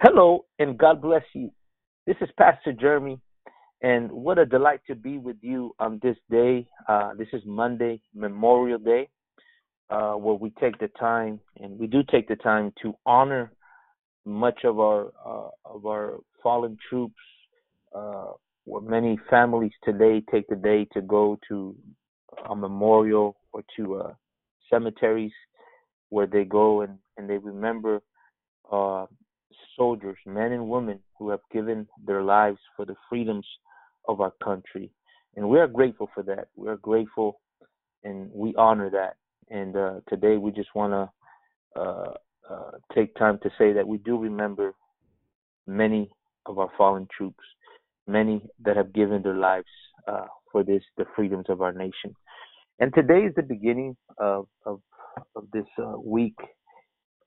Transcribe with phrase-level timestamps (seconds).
[0.00, 1.50] Hello, and God bless you.
[2.06, 3.18] This is Pastor Jeremy,
[3.80, 6.66] and what a delight to be with you on this day.
[6.86, 9.08] Uh, this is Monday, Memorial Day,
[9.88, 13.50] uh, where we take the time, and we do take the time to honor
[14.26, 17.14] much of our uh, of our fallen troops.
[17.94, 18.32] Uh,
[18.66, 21.74] where many families today take the day to go to
[22.50, 24.12] a memorial or to uh,
[24.68, 25.32] cemeteries
[26.10, 28.02] where they go and, and they remember
[28.70, 29.06] uh,
[29.76, 33.46] soldiers, men and women who have given their lives for the freedoms
[34.08, 34.90] of our country.
[35.36, 36.48] And we are grateful for that.
[36.56, 37.40] We are grateful
[38.04, 39.16] and we honor that.
[39.50, 42.14] And uh, today we just want to uh,
[42.50, 44.74] uh, take time to say that we do remember
[45.66, 46.10] many
[46.46, 47.44] of our fallen troops,
[48.06, 49.66] many that have given their lives
[50.08, 52.14] uh, for this, the freedoms of our nation.
[52.78, 54.80] And today is the beginning of, of,
[55.34, 56.36] of this uh, week.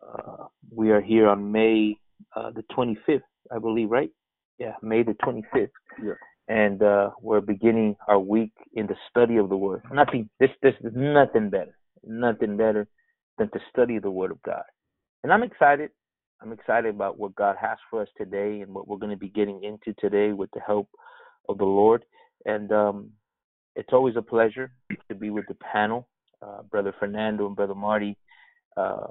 [0.01, 1.97] Uh, we are here on May
[2.35, 4.11] uh, the 25th, I believe, right?
[4.57, 5.69] Yeah, May the 25th.
[6.03, 6.13] Yeah.
[6.47, 9.83] And uh, we're beginning our week in the study of the Word.
[9.91, 12.87] Nothing, this, this is nothing better, nothing better
[13.37, 14.63] than to study the Word of God.
[15.23, 15.91] And I'm excited.
[16.41, 19.29] I'm excited about what God has for us today and what we're going to be
[19.29, 20.89] getting into today with the help
[21.49, 22.05] of the Lord.
[22.45, 23.09] And um,
[23.75, 24.71] it's always a pleasure
[25.09, 26.07] to be with the panel,
[26.41, 28.17] uh, Brother Fernando and Brother Marty.
[28.77, 29.07] Uh,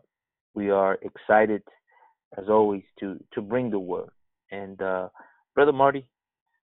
[0.55, 1.63] we are excited
[2.37, 4.11] as always, to to bring the word.
[4.51, 5.09] And uh,
[5.55, 6.07] brother Marty,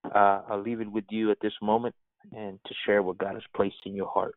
[0.03, 1.95] uh, I'll leave it with you at this moment
[2.31, 4.35] and to share what God has placed in your heart.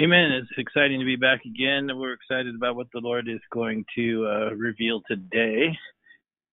[0.00, 0.32] Amen.
[0.32, 1.88] It's exciting to be back again.
[1.94, 5.76] We're excited about what the Lord is going to uh, reveal today.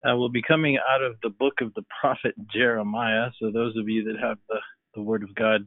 [0.06, 3.30] Uh, we'll be coming out of the book of the prophet Jeremiah.
[3.40, 4.58] So, those of you that have the,
[4.96, 5.66] the Word of God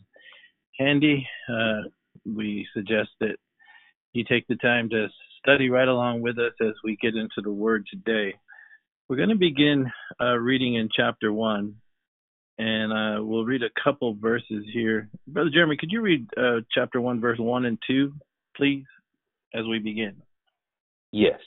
[0.78, 1.88] handy, uh,
[2.26, 3.36] we suggest that
[4.12, 5.08] you take the time to
[5.42, 8.34] study right along with us as we get into the Word today.
[9.08, 11.74] We're going to begin uh, reading in chapter 1,
[12.58, 15.08] and uh, we'll read a couple verses here.
[15.26, 18.12] Brother Jeremy, could you read uh, chapter 1, verse 1 and 2,
[18.56, 18.84] please,
[19.54, 20.14] as we begin?
[21.12, 21.40] Yes.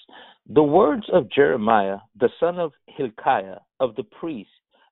[0.49, 4.51] The words of Jeremiah, the son of Hilkiah, of the priests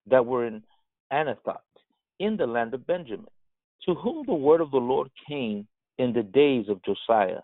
[0.10, 0.64] that were in
[1.12, 1.58] Anathoth,
[2.20, 3.26] in the land of Benjamin,
[3.86, 7.42] to whom the word of the Lord came in the days of Josiah,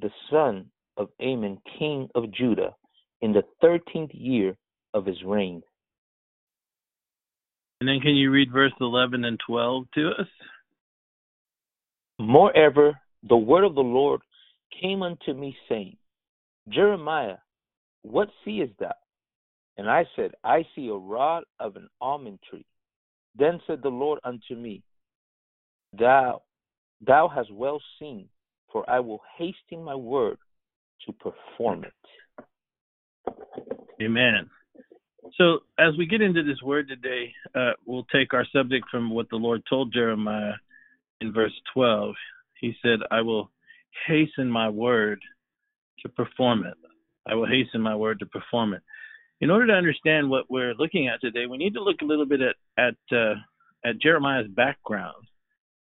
[0.00, 2.74] the son of Amon, king of Judah,
[3.20, 4.56] in the thirteenth year
[4.94, 5.62] of his reign.
[7.80, 10.28] And then can you read verse 11 and 12 to us?
[12.20, 12.96] Moreover,
[13.28, 14.20] the word of the Lord
[14.80, 15.96] came unto me, saying,
[16.68, 17.38] Jeremiah,
[18.02, 18.92] what seest thou?
[19.78, 22.66] And I said, I see a rod of an almond tree.
[23.36, 24.82] Then said the Lord unto me,
[25.98, 26.42] Thou,
[27.04, 28.28] thou hast well seen,
[28.70, 30.38] for I will hasten my word
[31.06, 31.92] to perform it.
[34.00, 34.48] Amen.
[35.38, 39.30] So, as we get into this word today, uh, we'll take our subject from what
[39.30, 40.54] the Lord told Jeremiah
[41.20, 42.14] in verse 12.
[42.60, 43.50] He said, I will
[44.06, 45.20] hasten my word
[46.00, 46.74] to perform it.
[47.26, 48.82] I will hasten my word to perform it.
[49.40, 52.26] In order to understand what we're looking at today, we need to look a little
[52.26, 53.34] bit at at, uh,
[53.84, 55.24] at Jeremiah's background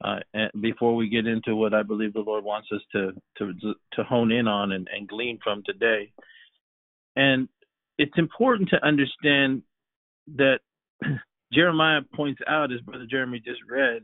[0.03, 0.19] uh,
[0.61, 3.53] before we get into what I believe the Lord wants us to to
[3.95, 6.13] to hone in on and, and glean from today.
[7.17, 7.49] And
[7.99, 9.63] it's important to understand
[10.37, 10.61] that
[11.53, 14.03] Jeremiah points out, as Brother Jeremy just read,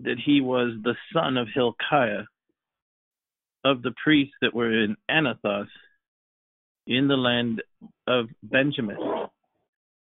[0.00, 2.24] that he was the son of Hilkiah,
[3.64, 5.68] of the priests that were in Anathoth,
[6.86, 7.62] in the land
[8.06, 8.96] of Benjamin.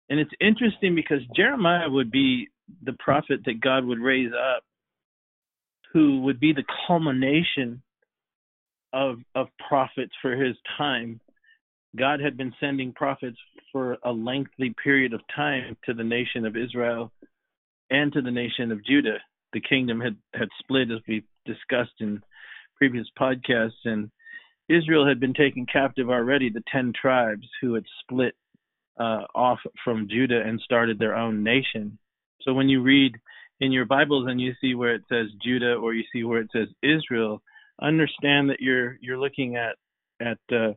[0.10, 2.50] And it's interesting because Jeremiah would be
[2.84, 4.64] the prophet that God would raise up
[5.96, 7.82] who would be the culmination
[8.92, 11.22] of of prophets for his time.
[11.96, 13.38] God had been sending prophets
[13.72, 17.14] for a lengthy period of time to the nation of Israel
[17.90, 19.20] and to the nation of Judah.
[19.54, 22.22] The kingdom had, had split as we discussed in
[22.76, 24.12] previous podcasts, and
[24.68, 28.36] Israel had been taken captive already, the ten tribes who had split
[29.00, 31.98] uh, off from Judah and started their own nation.
[32.42, 33.16] So when you read
[33.60, 36.50] in your Bibles and you see where it says Judah or you see where it
[36.52, 37.42] says Israel,
[37.82, 39.76] understand that you're you're looking at
[40.22, 40.74] at uh,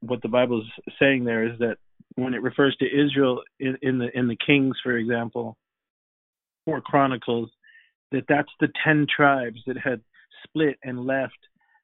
[0.00, 1.76] what the Bible's saying there is that
[2.16, 5.56] when it refers to Israel in, in the in the Kings, for example,
[6.66, 7.50] or Chronicles,
[8.12, 10.00] that that's the ten tribes that had
[10.44, 11.38] split and left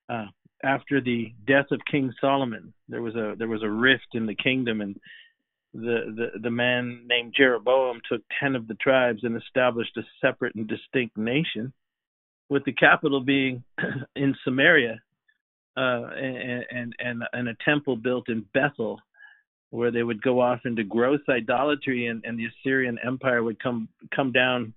[0.08, 0.26] uh,
[0.64, 2.72] after the death of King Solomon.
[2.88, 4.96] There was a there was a rift in the kingdom, and
[5.76, 10.54] the, the, the man named Jeroboam took 10 of the tribes and established a separate
[10.54, 11.72] and distinct nation,
[12.48, 13.64] with the capital being
[14.16, 15.00] in Samaria
[15.76, 15.80] uh,
[16.16, 19.00] and, and, and, and a temple built in Bethel
[19.70, 23.88] where they would go off into gross idolatry, and, and the Assyrian Empire would come
[24.14, 24.72] come down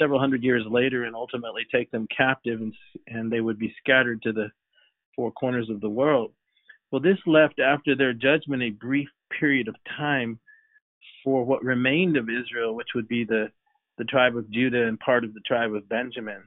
[0.00, 2.72] several hundred years later and ultimately take them captive, and
[3.08, 4.50] and they would be scattered to the
[5.16, 6.32] four corners of the world.
[6.90, 10.38] Well, this left after their judgment a brief period of time
[11.24, 13.50] for what remained of Israel, which would be the
[13.98, 16.42] the tribe of Judah and part of the tribe of Benjamin.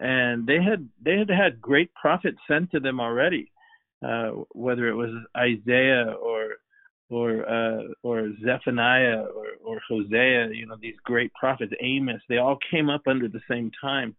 [0.00, 3.50] And they had they had had great prophets sent to them already,
[4.06, 6.56] uh, whether it was Isaiah or
[7.10, 12.58] or uh, or Zephaniah or, or Hosea, you know, these great prophets, Amos, they all
[12.70, 14.14] came up under the same time.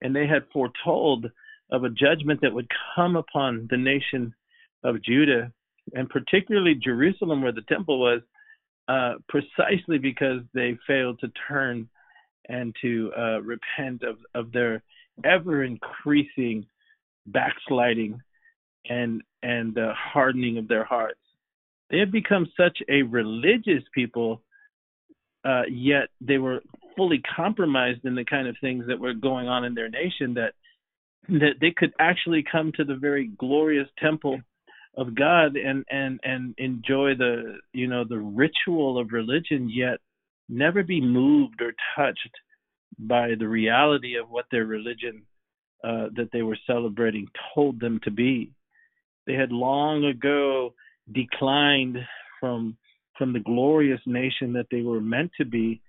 [0.00, 1.30] And they had foretold
[1.70, 4.34] of a judgment that would come upon the nation
[4.84, 5.52] of Judah,
[5.94, 8.20] and particularly Jerusalem, where the temple was,
[8.88, 11.88] uh, precisely because they failed to turn
[12.48, 14.82] and to uh, repent of, of their
[15.24, 16.66] ever increasing
[17.26, 18.20] backsliding
[18.88, 21.20] and and uh, hardening of their hearts.
[21.90, 24.42] They had become such a religious people,
[25.44, 26.60] uh, yet they were
[26.96, 30.54] fully compromised in the kind of things that were going on in their nation that
[31.28, 34.40] that they could actually come to the very glorious temple
[34.96, 39.98] of God and and and enjoy the you know the ritual of religion yet
[40.48, 42.30] never be moved or touched
[42.98, 45.22] by the reality of what their religion
[45.82, 48.52] uh, that they were celebrating told them to be.
[49.26, 50.74] They had long ago
[51.10, 51.98] declined
[52.38, 52.76] from
[53.18, 55.80] from the glorious nation that they were meant to be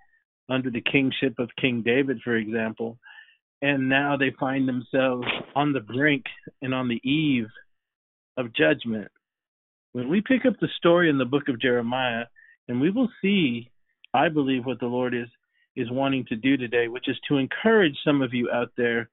[0.49, 2.99] under the kingship of King David, for example,
[3.61, 5.25] and now they find themselves
[5.56, 6.25] on the brink
[6.61, 7.47] and on the eve
[8.38, 9.09] of judgment.
[9.94, 12.25] When we pick up the story in the book of Jeremiah,
[12.68, 13.69] and we will see,
[14.13, 15.27] I believe, what the Lord is
[15.75, 19.09] is wanting to do today, which is to encourage some of you out there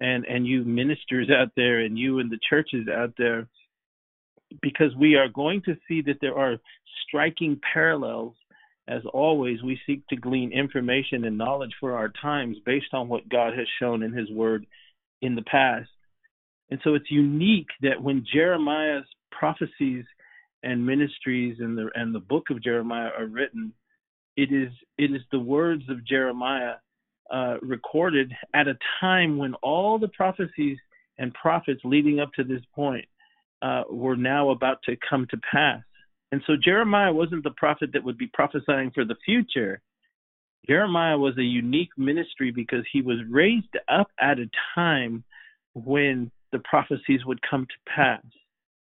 [0.00, 3.46] and and you ministers out there and you and the churches out there
[4.62, 6.56] because we are going to see that there are
[7.06, 8.34] striking parallels
[8.88, 13.28] as always we seek to glean information and knowledge for our times based on what
[13.28, 14.66] God has shown in his word
[15.22, 15.90] in the past
[16.70, 20.04] and so it's unique that when Jeremiah's prophecies
[20.62, 23.72] and ministries and the and the book of Jeremiah are written,
[24.36, 26.74] it is it is the words of Jeremiah
[27.30, 30.78] uh, recorded at a time when all the prophecies
[31.18, 33.04] and prophets leading up to this point
[33.62, 35.82] uh, were now about to come to pass.
[36.32, 39.80] And so Jeremiah wasn't the prophet that would be prophesying for the future.
[40.68, 45.24] Jeremiah was a unique ministry because he was raised up at a time
[45.74, 48.22] when the prophecies would come to pass.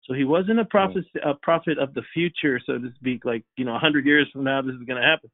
[0.05, 3.65] So he wasn't a prophet, a prophet of the future, so to speak, like, you
[3.65, 5.29] know, a hundred years from now this is going to happen.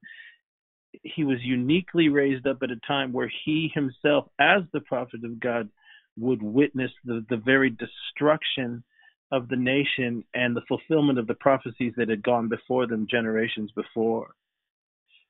[1.04, 5.40] He was uniquely raised up at a time where he himself, as the prophet of
[5.40, 5.70] God,
[6.18, 8.84] would witness the, the very destruction
[9.32, 13.72] of the nation and the fulfillment of the prophecies that had gone before them generations
[13.76, 14.32] before.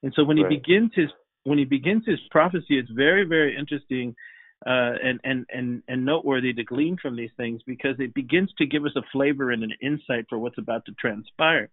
[0.03, 0.51] And so when right.
[0.51, 1.09] he begins his
[1.43, 4.15] when he begins his prophecy, it's very, very interesting
[4.65, 8.65] uh, and, and, and, and noteworthy to glean from these things because it begins to
[8.65, 11.69] give us a flavor and an insight for what's about to transpire.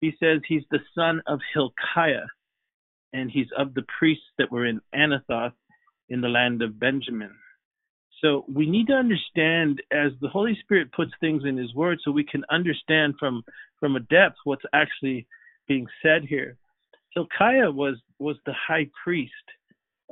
[0.00, 2.26] He says he's the son of Hilkiah,
[3.12, 5.54] and he's of the priests that were in Anathoth
[6.08, 7.32] in the land of Benjamin.
[8.22, 12.10] So we need to understand as the Holy Spirit puts things in His Word, so
[12.10, 13.44] we can understand from
[13.78, 15.26] from a depth what's actually
[15.68, 16.56] being said here.
[17.14, 19.32] Hilkiah was was the high priest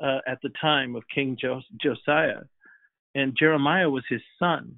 [0.03, 1.37] uh, at the time of King
[1.81, 2.43] Josiah,
[3.15, 4.77] and Jeremiah was his son,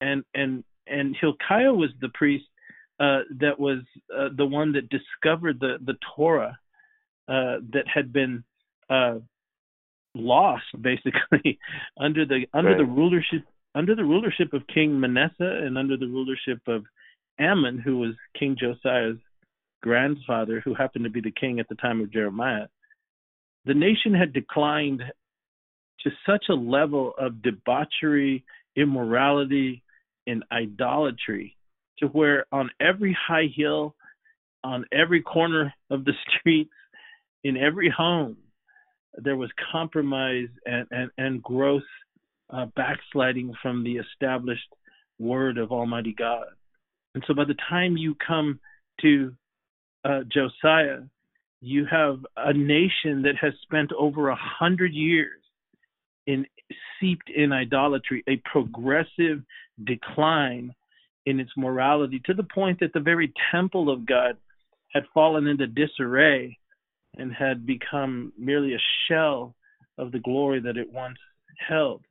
[0.00, 2.46] and and and Hilkiah was the priest
[2.98, 3.78] uh, that was
[4.16, 6.58] uh, the one that discovered the the Torah
[7.28, 8.44] uh, that had been
[8.88, 9.18] uh,
[10.14, 11.58] lost basically
[12.00, 12.78] under the under right.
[12.78, 13.44] the rulership
[13.74, 15.34] under the rulership of King Manasseh
[15.64, 16.84] and under the rulership of
[17.40, 19.16] Amon, who was King Josiah's
[19.82, 22.66] grandfather, who happened to be the king at the time of Jeremiah
[23.64, 25.02] the nation had declined
[26.00, 28.44] to such a level of debauchery,
[28.76, 29.82] immorality,
[30.26, 31.56] and idolatry
[31.98, 33.94] to where on every high hill,
[34.64, 36.72] on every corner of the streets,
[37.44, 38.36] in every home,
[39.16, 41.82] there was compromise and, and, and gross
[42.50, 44.68] uh, backsliding from the established
[45.18, 46.46] word of Almighty God.
[47.14, 48.60] And so by the time you come
[49.00, 49.34] to
[50.04, 51.00] uh, Josiah,
[51.60, 55.40] you have a nation that has spent over a hundred years
[56.26, 56.46] in
[56.98, 59.42] seeped in idolatry, a progressive
[59.84, 60.74] decline
[61.26, 64.36] in its morality to the point that the very temple of God
[64.92, 66.58] had fallen into disarray
[67.16, 69.54] and had become merely a shell
[69.98, 71.18] of the glory that it once
[71.68, 72.02] held.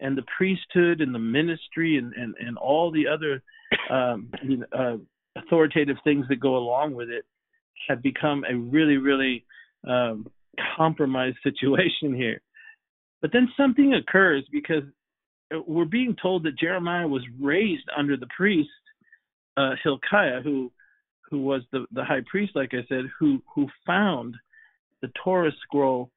[0.00, 3.42] And the priesthood and the ministry and, and, and all the other
[3.90, 4.30] um,
[4.76, 4.96] uh,
[5.36, 7.24] authoritative things that go along with it
[7.88, 9.44] had become a really, really
[9.86, 10.26] um,
[10.76, 12.40] compromised situation here.
[13.22, 14.84] But then something occurs because
[15.66, 18.70] we're being told that Jeremiah was raised under the priest
[19.56, 20.70] uh, Hilkiah, who
[21.30, 24.36] who was the, the high priest, like I said, who who found
[25.02, 26.10] the Torah scroll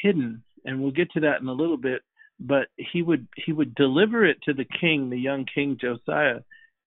[0.00, 2.02] hidden, and we'll get to that in a little bit.
[2.38, 6.40] But he would he would deliver it to the king, the young king Josiah,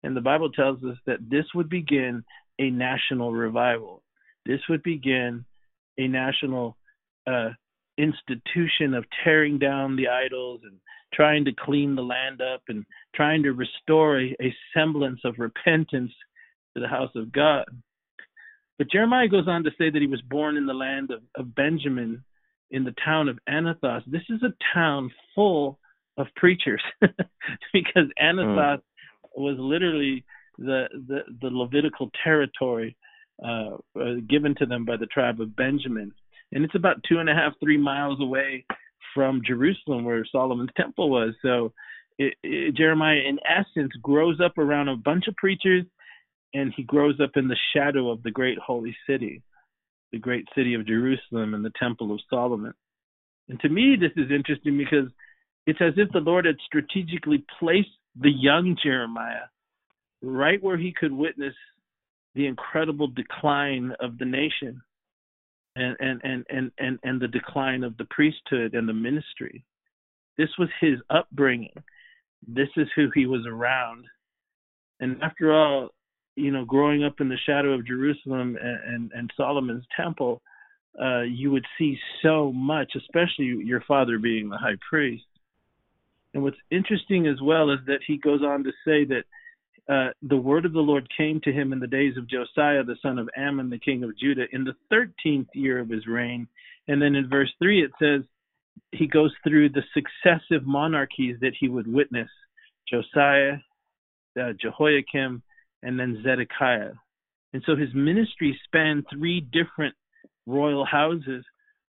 [0.03, 2.24] and the Bible tells us that this would begin
[2.62, 4.03] a national revival.
[4.46, 5.46] This would begin
[5.98, 6.77] a national
[7.27, 7.50] uh,
[7.98, 10.77] institution of tearing down the idols and
[11.13, 16.12] trying to clean the land up and trying to restore a, a semblance of repentance
[16.75, 17.65] to the house of God.
[18.77, 21.53] But Jeremiah goes on to say that he was born in the land of, of
[21.53, 22.24] Benjamin
[22.72, 24.03] in the town of Anathoth.
[24.08, 25.80] This is a town full
[26.18, 26.82] of preachers
[27.74, 28.82] because Anathoth mm.
[29.38, 30.24] was literally
[30.62, 32.96] the, the, the Levitical territory
[33.44, 36.12] uh, uh, given to them by the tribe of Benjamin.
[36.51, 38.65] And it's about two and a half, three miles away
[39.13, 41.34] from Jerusalem, where Solomon's temple was.
[41.41, 41.74] So
[42.18, 45.86] it, it, Jeremiah, in essence, grows up around a bunch of preachers,
[46.53, 49.41] and he grows up in the shadow of the great holy city,
[50.12, 52.74] the great city of Jerusalem and the temple of Solomon.
[53.50, 55.10] And to me, this is interesting because
[55.65, 57.89] it's as if the Lord had strategically placed
[58.20, 59.48] the young Jeremiah
[60.22, 61.54] right where he could witness
[62.36, 64.82] the incredible decline of the nation
[65.75, 69.63] and and and and and, and the decline of the priesthood and the ministry.
[70.38, 71.74] This was his upbringing.
[72.48, 74.06] This is who he was around.
[75.00, 75.90] And after all,
[76.36, 80.42] you know, growing up in the shadow of Jerusalem and, and, and Solomon's temple,
[81.00, 85.25] uh, you would see so much, especially your father being the high priest.
[86.34, 89.24] And what's interesting as well is that he goes on to say that
[89.90, 92.96] uh, the word of the Lord came to him in the days of Josiah, the
[93.02, 96.48] son of Amon, the king of Judah, in the 13th year of his reign.
[96.88, 98.22] And then in verse 3, it says
[98.92, 102.30] he goes through the successive monarchies that he would witness
[102.90, 103.58] Josiah,
[104.40, 105.42] uh, Jehoiakim,
[105.84, 106.94] and then Zedekiah.
[107.54, 109.96] And so his ministry spanned three different
[110.46, 111.44] royal houses,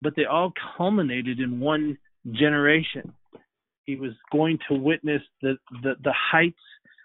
[0.03, 1.99] but they all culminated in one
[2.33, 3.13] generation.
[3.85, 6.57] He was going to witness the, the, the heights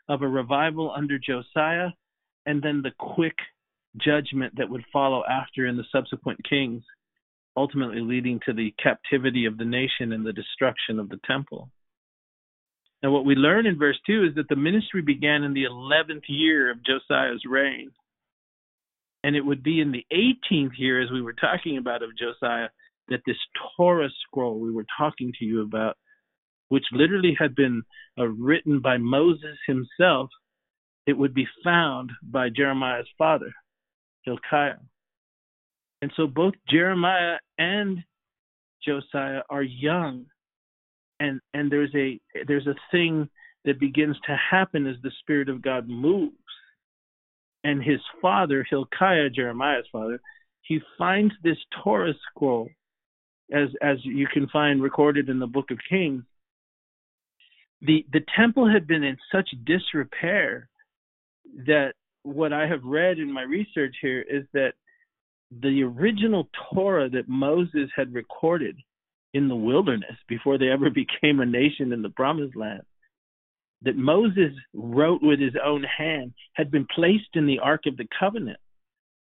[0.10, 1.90] of a revival under Josiah
[2.46, 3.36] and then the quick
[3.98, 6.84] judgment that would follow after in the subsequent kings,
[7.56, 11.70] ultimately leading to the captivity of the nation and the destruction of the temple.
[13.02, 16.24] Now, what we learn in verse 2 is that the ministry began in the 11th
[16.28, 17.92] year of Josiah's reign.
[19.26, 22.70] And it would be in the 18th year, as we were talking about of Josiah,
[23.10, 23.38] that this
[23.78, 25.98] Torah scroll we were talking to you about
[26.74, 27.84] which literally had been
[28.18, 30.28] uh, written by Moses himself,
[31.06, 33.54] it would be found by Jeremiah's father,
[34.24, 34.80] Hilkiah.
[36.02, 38.00] And so both Jeremiah and
[38.84, 40.26] Josiah are young,
[41.20, 43.30] and and there's a there's a thing
[43.66, 46.34] that begins to happen as the Spirit of God moves.
[47.64, 50.20] And his father, Hilkiah, Jeremiah's father,
[50.64, 52.68] he finds this Torah scroll,
[53.54, 56.24] as as you can find recorded in the Book of Kings,
[57.86, 60.70] the the temple had been in such disrepair
[61.68, 64.74] that what I have read in my research here is that
[65.62, 68.78] the original Torah that Moses had recorded
[69.34, 72.84] in the wilderness before they ever became a nation in the promised land
[73.84, 78.08] that Moses wrote with his own hand had been placed in the ark of the
[78.18, 78.60] covenant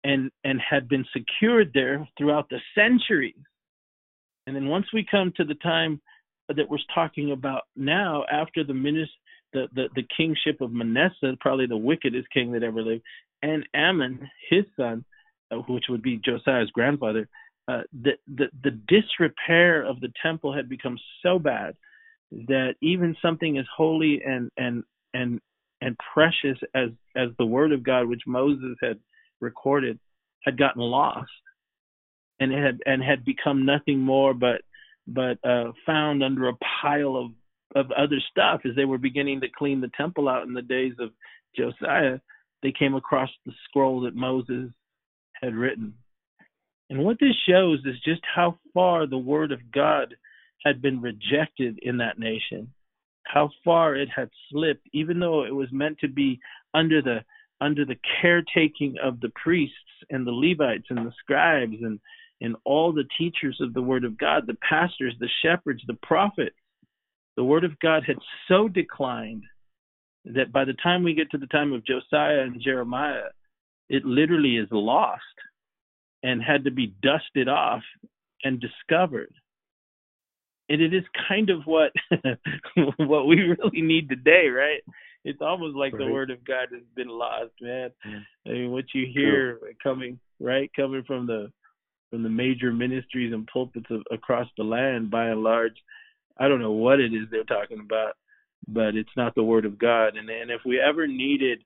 [0.04, 3.34] and and had been secured there throughout the centuries.
[4.46, 6.00] And then once we come to the time
[6.48, 9.14] that we're talking about now after the minister
[9.54, 13.02] the, the, the kingship of Manasseh, probably the wickedest king that ever lived,
[13.42, 15.04] and Amon, his son,
[15.50, 17.28] uh, which would be Josiah's grandfather,
[17.68, 21.74] uh, the, the the disrepair of the temple had become so bad
[22.30, 24.82] that even something as holy and and
[25.14, 25.40] and
[25.80, 28.98] and precious as as the word of God, which Moses had
[29.40, 29.98] recorded,
[30.44, 31.30] had gotten lost,
[32.38, 34.60] and it had and had become nothing more but
[35.06, 37.30] but uh, found under a pile of
[37.74, 40.92] of other stuff as they were beginning to clean the temple out in the days
[41.00, 41.10] of
[41.56, 42.18] Josiah.
[42.62, 44.70] They came across the scroll that Moses
[45.42, 45.94] had written.
[46.88, 50.14] And what this shows is just how far the word of God
[50.64, 52.72] had been rejected in that nation,
[53.24, 56.40] how far it had slipped, even though it was meant to be
[56.74, 57.18] under the
[57.60, 59.76] under the caretaking of the priests
[60.10, 61.98] and the Levites and the scribes and
[62.40, 66.56] and all the teachers of the Word of God, the pastors, the shepherds, the prophets,
[67.36, 68.16] the Word of God had
[68.48, 69.44] so declined
[70.24, 73.28] that by the time we get to the time of Josiah and Jeremiah,
[73.88, 75.22] it literally is lost
[76.22, 77.82] and had to be dusted off
[78.42, 79.32] and discovered.
[80.70, 81.92] And it is kind of what
[82.96, 84.80] what we really need today, right?
[85.24, 86.06] It's almost like right.
[86.06, 87.90] the word of God has been lost, man.
[88.46, 91.52] I mean, what you hear coming right coming from the
[92.14, 95.74] from the major ministries and pulpits of, across the land, by and large,
[96.38, 98.12] I don't know what it is they're talking about,
[98.68, 100.16] but it's not the word of God.
[100.16, 101.64] And and if we ever needed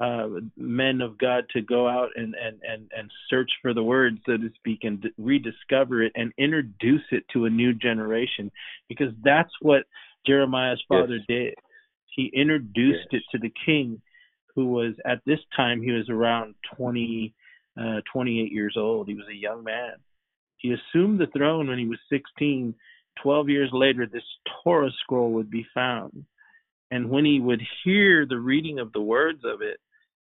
[0.00, 4.20] uh, men of God to go out and, and, and, and search for the word,
[4.24, 8.52] so to speak, and rediscover it and introduce it to a new generation,
[8.88, 9.82] because that's what
[10.28, 11.26] Jeremiah's father yes.
[11.28, 11.54] did.
[12.14, 13.20] He introduced yes.
[13.20, 14.00] it to the king,
[14.54, 17.34] who was at this time he was around 20,
[17.78, 19.08] uh, 28 years old.
[19.08, 19.92] He was a young man.
[20.56, 22.74] He assumed the throne when he was 16.
[23.22, 24.22] Twelve years later, this
[24.62, 26.24] Torah scroll would be found.
[26.90, 29.78] And when he would hear the reading of the words of it,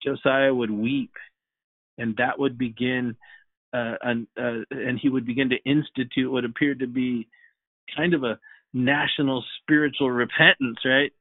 [0.02, 1.12] Josiah would weep,
[1.98, 3.16] and that would begin,
[3.74, 7.28] uh, an, uh, and he would begin to institute what appeared to be
[7.94, 8.38] kind of a
[8.72, 11.12] national spiritual repentance, right?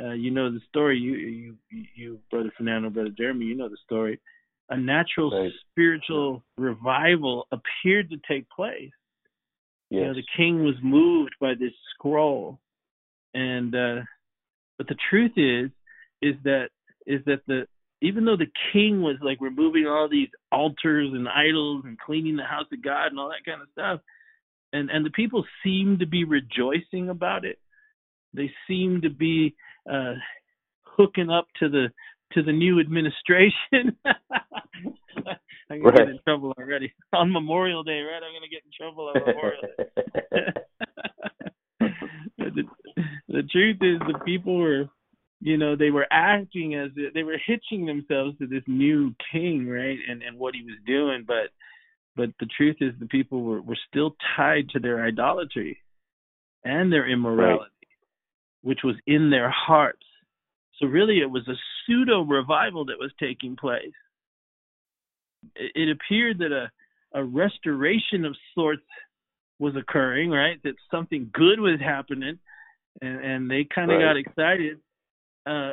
[0.00, 0.98] Uh, you know the story.
[0.98, 1.56] You, you,
[1.94, 4.18] you, brother Fernando, brother Jeremy, you know the story.
[4.70, 5.52] A natural right.
[5.70, 8.90] spiritual revival appeared to take place.
[9.90, 10.00] Yes.
[10.00, 12.58] You know, the king was moved by this scroll,
[13.34, 14.00] and uh,
[14.78, 15.70] but the truth is,
[16.22, 16.68] is that
[17.06, 17.66] is that the
[18.00, 22.42] even though the king was like removing all these altars and idols and cleaning the
[22.42, 24.00] house of God and all that kind of stuff,
[24.72, 27.58] and and the people seemed to be rejoicing about it.
[28.32, 29.54] They seemed to be
[29.90, 30.14] uh,
[30.82, 31.88] hooking up to the
[32.34, 33.96] to the new administration.
[35.70, 35.98] I'm gonna right.
[35.98, 38.22] get in trouble already on Memorial Day, right?
[38.22, 39.84] I'm gonna get in trouble on Memorial Day.
[42.38, 42.62] the,
[43.28, 44.88] the truth is, the people were
[45.40, 49.66] you know they were acting as if they were hitching themselves to this new king
[49.66, 51.50] right and and what he was doing but
[52.14, 55.78] but the truth is the people were were still tied to their idolatry
[56.64, 57.98] and their immorality right.
[58.62, 60.06] which was in their hearts
[60.82, 61.54] so really it was a
[61.86, 63.92] pseudo revival that was taking place
[65.54, 66.70] it, it appeared that a
[67.14, 68.82] a restoration of sorts
[69.58, 72.38] was occurring right that something good was happening
[73.00, 74.04] and and they kind of right.
[74.04, 74.78] got excited
[75.46, 75.72] uh,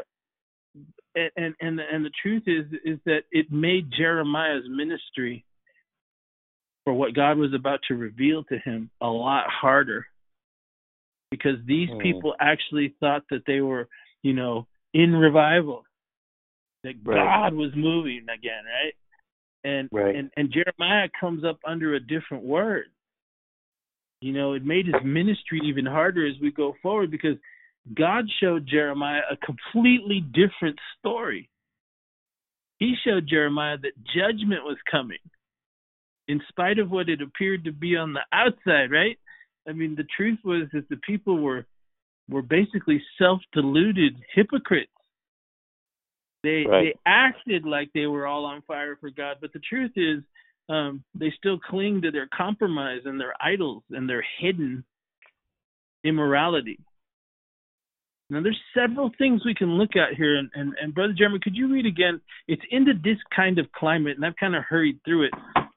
[1.15, 5.45] and and and the truth is is that it made Jeremiah's ministry
[6.83, 10.05] for what God was about to reveal to him a lot harder
[11.31, 12.01] because these mm.
[12.01, 13.87] people actually thought that they were,
[14.23, 15.83] you know, in revival,
[16.83, 17.15] that right.
[17.15, 18.93] God was moving again, right?
[19.63, 20.15] And right.
[20.15, 22.85] and and Jeremiah comes up under a different word.
[24.21, 27.37] You know, it made his ministry even harder as we go forward because
[27.95, 31.49] God showed Jeremiah a completely different story.
[32.79, 35.17] He showed Jeremiah that judgment was coming,
[36.27, 39.17] in spite of what it appeared to be on the outside, right?
[39.67, 41.65] I mean, the truth was that the people were
[42.29, 44.91] were basically self-deluded hypocrites.
[46.43, 46.93] They right.
[46.93, 50.23] they acted like they were all on fire for God, but the truth is,
[50.69, 54.85] um, they still cling to their compromise and their idols and their hidden
[56.03, 56.79] immorality.
[58.29, 61.55] Now, there's several things we can look at here, and, and, and Brother Jeremy, could
[61.55, 62.21] you read again?
[62.47, 65.31] It's into this kind of climate, and I've kind of hurried through it.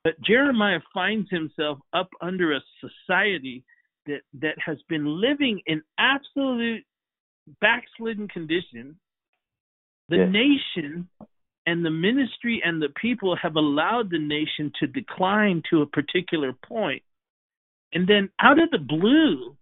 [0.04, 3.64] But Jeremiah finds himself up under a society
[4.06, 6.84] that that has been living in absolute
[7.60, 8.96] backslidden conditions.
[10.08, 10.28] The yes.
[10.32, 11.08] nation
[11.66, 16.52] and the ministry and the people have allowed the nation to decline to a particular
[16.52, 17.02] point.
[17.92, 19.56] And then out of the blue,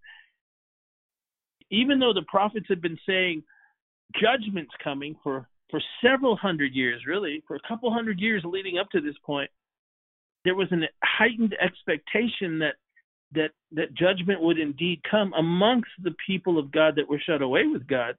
[1.71, 3.43] even though the prophets had been saying
[4.21, 8.91] judgment's coming for for several hundred years, really, for a couple hundred years leading up
[8.91, 9.49] to this point,
[10.45, 12.75] there was an heightened expectation that
[13.33, 17.67] that that judgment would indeed come amongst the people of God that were shut away
[17.67, 18.17] with God.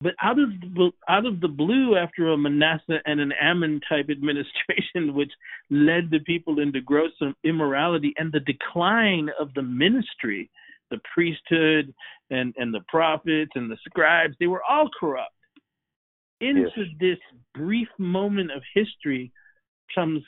[0.00, 4.06] But out of the, out of the blue, after a Manasseh and an Amon type
[4.10, 5.30] administration, which
[5.70, 7.12] led the people into gross
[7.44, 10.50] immorality and the decline of the ministry
[10.92, 11.92] the priesthood
[12.30, 15.34] and and the prophets and the scribes they were all corrupt
[16.40, 16.86] into yes.
[17.00, 17.18] this
[17.54, 19.32] brief moment of history
[19.92, 20.22] comes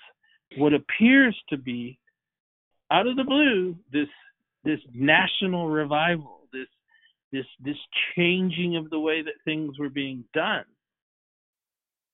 [0.56, 1.98] what appears to be
[2.90, 4.08] out of the blue this
[4.64, 6.68] this national revival this
[7.32, 7.76] this this
[8.16, 10.64] changing of the way that things were being done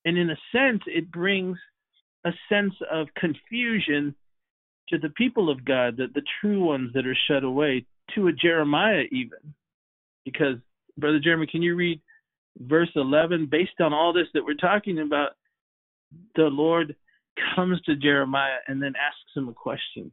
[0.04, 1.59] and in a sense it brings
[2.24, 4.14] a sense of confusion
[4.90, 8.33] to the people of God, that the true ones that are shut away, to a
[8.33, 9.54] Jeremiah even.
[10.24, 10.56] Because,
[10.98, 12.00] Brother Jeremy, can you read
[12.59, 15.30] verse 11, based on all this that we're talking about,
[16.35, 16.96] the Lord
[17.54, 20.11] comes to Jeremiah and then asks him a question.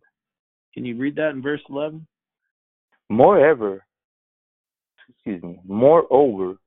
[0.77, 2.05] Can you read that in verse 11?
[3.09, 3.83] Moreover,
[5.09, 6.57] excuse me, moreover,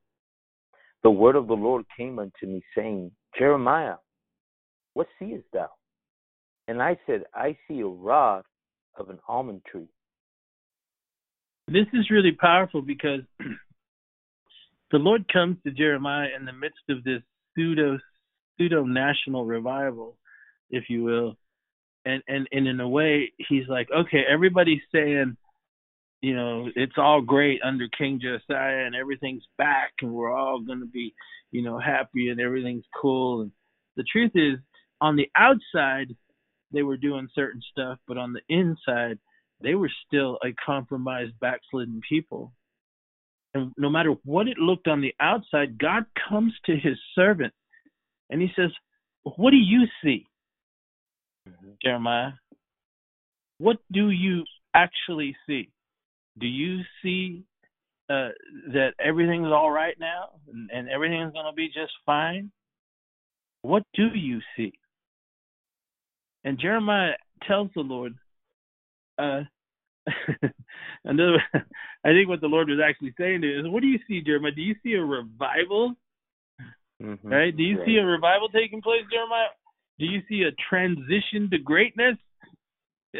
[1.01, 3.95] the word of the Lord came unto me, saying, Jeremiah,
[4.95, 5.69] what seest thou?
[6.67, 8.43] And I said, I see a rod
[8.97, 9.87] of an almond tree.
[11.69, 17.21] This is really powerful because the Lord comes to Jeremiah in the midst of this
[17.55, 17.97] pseudo
[18.57, 20.17] pseudo national revival,
[20.69, 21.37] if you will.
[22.05, 25.37] And and and in a way he's like, Okay, everybody's saying,
[26.21, 30.85] you know, it's all great under King Josiah and everything's back and we're all gonna
[30.85, 31.13] be,
[31.51, 33.51] you know, happy and everything's cool and
[33.97, 34.57] the truth is
[34.99, 36.15] on the outside
[36.73, 39.19] they were doing certain stuff, but on the inside
[39.61, 42.51] they were still a compromised, backslidden people.
[43.53, 47.53] And no matter what it looked on the outside, God comes to his servant
[48.29, 48.71] and he says,
[49.23, 50.25] What do you see.
[51.81, 52.31] Jeremiah?
[53.57, 55.69] What do you actually see?
[56.39, 57.43] Do you see
[58.09, 58.29] uh,
[58.73, 62.51] that everything's all right now and, and everything's going to be just fine?
[63.61, 64.73] What do you see?
[66.43, 67.13] And Jeremiah
[67.47, 68.15] tells the Lord,
[69.19, 69.41] uh,
[71.05, 74.51] another, I think what the Lord was actually saying is, what do you see, Jeremiah?
[74.51, 75.93] Do you see a revival?
[77.01, 77.27] Mm-hmm.
[77.27, 77.55] Right?
[77.55, 77.85] Do you right.
[77.85, 79.47] see a revival taking place, Jeremiah?
[79.99, 82.17] Do you see a transition to greatness?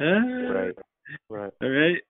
[0.00, 0.74] right.
[1.28, 1.52] Right.
[1.62, 2.00] All right.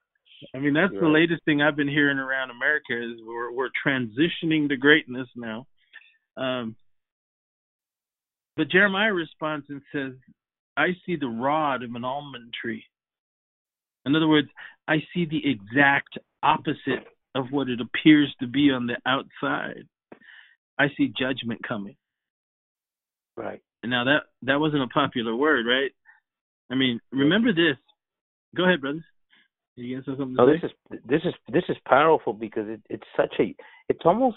[0.55, 4.69] I mean, that's the latest thing I've been hearing around America is we're we're transitioning
[4.69, 5.67] to greatness now.
[6.37, 6.77] Um,
[8.57, 10.13] but Jeremiah responds and says,
[10.77, 12.85] "I see the rod of an almond tree."
[14.05, 14.49] In other words,
[14.87, 19.89] I see the exact opposite of what it appears to be on the outside.
[20.79, 21.97] I see judgment coming.
[23.37, 23.61] Right.
[23.83, 25.91] And now that that wasn't a popular word, right?
[26.71, 27.77] I mean, remember this.
[28.57, 29.03] Go ahead, brothers.
[29.77, 30.61] You got something to no, say?
[30.61, 33.55] this is this is this is powerful because it, it's such a
[33.89, 34.37] it's almost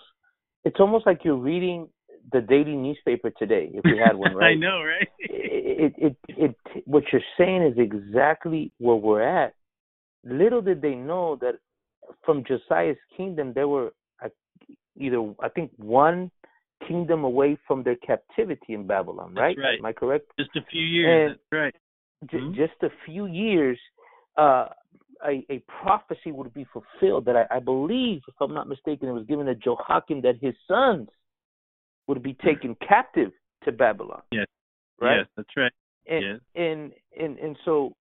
[0.65, 1.87] it's almost like you're reading
[2.33, 4.51] the daily newspaper today if we had one, right?
[4.51, 5.07] I know, right?
[5.19, 9.53] it, it it it what you're saying is exactly where we're at
[10.23, 11.55] little did they know that
[12.23, 14.29] from Josiah's kingdom, there were uh,
[14.97, 16.31] either, I think, one
[16.87, 19.57] kingdom away from their captivity in Babylon, right?
[19.57, 19.79] Right.
[19.79, 20.31] Am I correct?
[20.37, 21.37] Just a few years.
[21.51, 21.73] Right.
[22.29, 22.55] J- mm-hmm.
[22.55, 23.77] Just a few years,
[24.37, 24.67] uh,
[25.25, 29.13] a, a prophecy would be fulfilled that I, I believe, if I'm not mistaken, it
[29.13, 31.09] was given to Jehoiakim that his sons
[32.07, 33.31] would be taken captive
[33.63, 34.21] to Babylon.
[34.31, 34.47] Yes.
[34.99, 35.17] Right.
[35.17, 35.71] Yes, that's right.
[36.09, 36.39] And, yes.
[36.55, 37.93] and and and so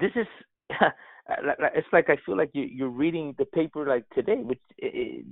[0.00, 0.26] this is
[1.28, 4.60] it's like I feel like you, you're reading the paper like today, which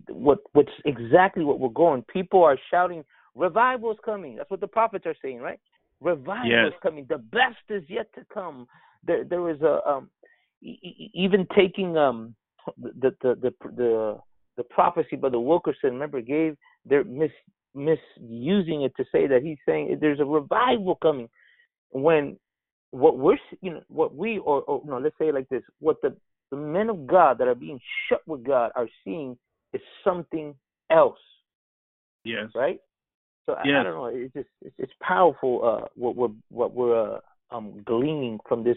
[0.09, 2.03] what what's exactly what we're going.
[2.13, 5.61] People are shouting, "Revival is coming." That's what the prophets are saying, right?
[6.01, 6.69] Revival yes.
[6.69, 7.07] is coming.
[7.09, 8.67] The best is yet to come.
[9.07, 10.09] There there is a um,
[10.63, 12.35] even taking um
[12.79, 14.19] the the the the
[14.57, 15.93] the prophecy by the Wilkerson.
[15.93, 17.31] Remember, gave they're mis
[17.75, 21.29] misusing it to say that he's saying there's a revival coming
[21.91, 22.37] when
[22.93, 25.97] what we're you know what we or, or no let's say it like this what
[26.03, 26.15] the
[26.53, 29.37] the men of God that are being shut with God are seeing
[29.73, 30.55] is something
[30.91, 31.19] else.
[32.25, 32.51] Yes.
[32.55, 32.79] Right.
[33.47, 33.75] So yes.
[33.75, 34.07] I, I, don't know.
[34.07, 35.61] It's just it's, it's powerful.
[35.65, 38.77] Uh, what we're what we're uh, um gleaning from this.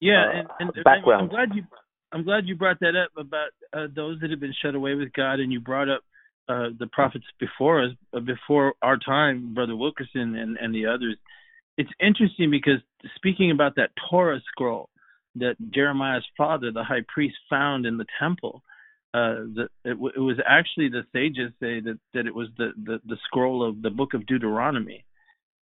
[0.00, 1.22] Yeah, uh, and, and background.
[1.22, 1.64] I'm glad you
[2.12, 5.12] I'm glad you brought that up about uh, those that have been shut away with
[5.12, 6.02] God, and you brought up
[6.48, 11.16] uh, the prophets before us, uh, before our time, Brother Wilkerson and and the others
[11.76, 12.80] it's interesting because
[13.16, 14.90] speaking about that Torah scroll
[15.36, 18.62] that Jeremiah's father, the high priest, found in the temple,
[19.12, 23.00] uh, the, it, it was actually the sages say that that it was the, the
[23.06, 25.04] the scroll of the book of Deuteronomy,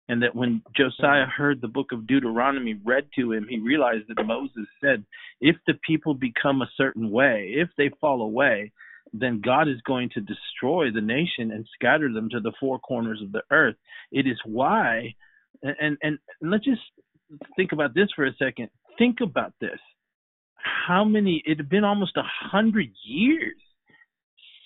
[0.08, 4.24] and that when Josiah heard the book of Deuteronomy read to him, he realized that
[4.24, 5.04] Moses said,
[5.40, 8.72] if the people become a certain way, if they fall away,
[9.12, 13.20] then God is going to destroy the nation and scatter them to the four corners
[13.22, 13.76] of the earth.
[14.12, 15.14] It is why
[15.62, 16.18] and, and and
[16.50, 16.80] let's just
[17.56, 18.68] think about this for a second.
[18.98, 19.78] Think about this.
[20.56, 21.42] How many?
[21.44, 23.56] It had been almost a hundred years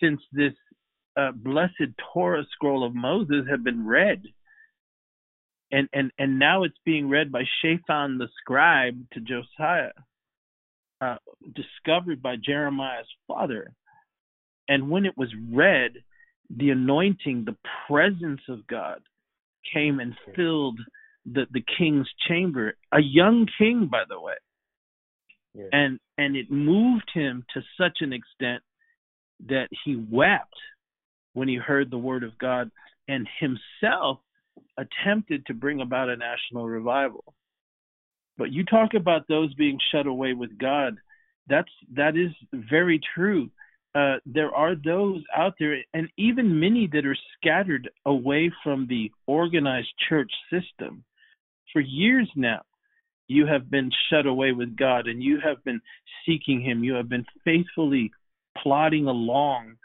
[0.00, 0.52] since this
[1.16, 4.22] uh, blessed Torah scroll of Moses had been read,
[5.70, 9.92] and and and now it's being read by Shaphan the scribe to Josiah,
[11.00, 11.16] uh,
[11.54, 13.72] discovered by Jeremiah's father.
[14.66, 15.92] And when it was read,
[16.48, 19.02] the anointing, the presence of God
[19.72, 20.78] came and filled
[21.26, 24.34] the the king's chamber, a young king, by the way.
[25.72, 28.62] And and it moved him to such an extent
[29.46, 30.54] that he wept
[31.32, 32.70] when he heard the word of God
[33.08, 34.18] and himself
[34.78, 37.34] attempted to bring about a national revival.
[38.36, 40.96] But you talk about those being shut away with God.
[41.48, 43.50] That's that is very true.
[43.94, 49.10] Uh, there are those out there, and even many that are scattered away from the
[49.26, 51.04] organized church system.
[51.72, 52.62] For years now,
[53.28, 55.80] you have been shut away with God, and you have been
[56.26, 56.82] seeking Him.
[56.82, 58.10] You have been faithfully
[58.60, 59.76] plodding along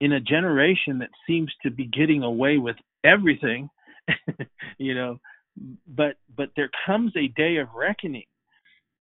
[0.00, 3.68] in a generation that seems to be getting away with everything,
[4.78, 5.18] you know.
[5.86, 8.26] But but there comes a day of reckoning,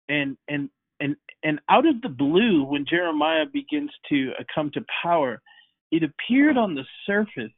[0.09, 0.69] and and
[1.03, 5.43] and and out of the blue, when Jeremiah begins to uh, come to power,
[5.91, 7.53] it appeared on the surface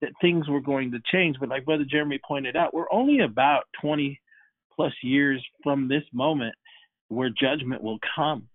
[0.00, 1.36] that things were going to change.
[1.38, 4.18] But like Brother Jeremy pointed out, we're only about 20
[4.74, 6.54] plus years from this moment
[7.08, 8.48] where judgment will come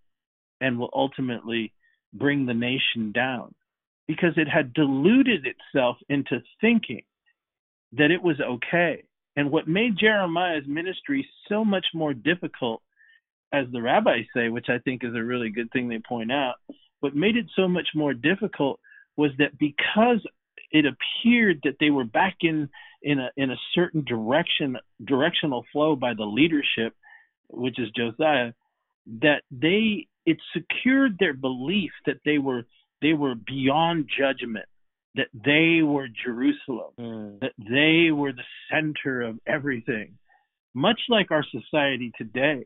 [0.62, 1.74] and will ultimately
[2.14, 3.54] bring the nation down
[4.08, 7.04] because it had deluded itself into thinking
[7.92, 9.04] that it was okay.
[9.36, 12.82] And what made Jeremiah's ministry so much more difficult,
[13.54, 16.56] as the rabbis say, which I think is a really good thing they point out,
[17.00, 18.80] what made it so much more difficult
[19.16, 20.26] was that because
[20.72, 22.68] it appeared that they were back in
[23.04, 26.94] in a in a certain direction directional flow by the leadership,
[27.50, 28.54] which is Josiah,
[29.22, 32.64] that they it secured their belief that they were
[33.02, 34.66] they were beyond judgment,
[35.16, 37.40] that they were Jerusalem, mm.
[37.42, 40.18] that they were the center of everything.
[40.74, 42.66] Much like our society today,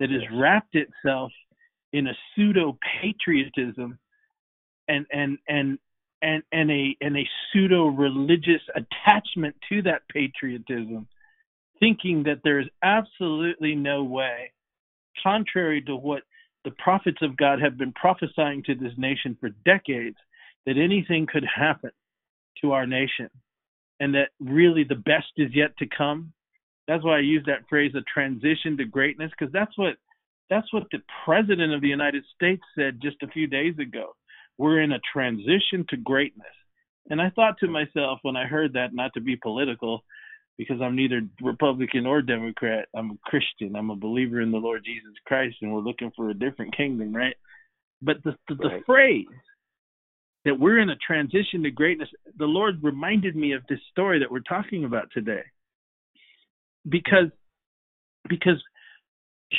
[0.00, 1.32] that has wrapped itself
[1.92, 3.98] in a pseudo patriotism
[4.88, 5.78] and and and
[6.22, 11.06] and and a and a pseudo religious attachment to that patriotism
[11.80, 14.52] thinking that there is absolutely no way
[15.22, 16.22] contrary to what
[16.64, 20.16] the prophets of God have been prophesying to this nation for decades
[20.66, 21.90] that anything could happen
[22.62, 23.28] to our nation
[24.00, 26.32] and that really the best is yet to come.
[26.86, 29.94] That's why I use that phrase a transition to greatness because that's what
[30.50, 34.14] that's what the president of the United States said just a few days ago.
[34.58, 36.46] We're in a transition to greatness.
[37.10, 40.04] And I thought to myself when I heard that not to be political,
[40.56, 42.88] because I'm neither Republican or Democrat.
[42.94, 43.76] I'm a Christian.
[43.76, 47.14] I'm a believer in the Lord Jesus Christ, and we're looking for a different kingdom,
[47.14, 47.34] right?
[48.02, 48.86] But the the, the right.
[48.86, 49.26] phrase
[50.44, 54.30] that we're in a transition to greatness, the Lord reminded me of this story that
[54.30, 55.42] we're talking about today,
[56.88, 57.30] because
[58.28, 58.62] because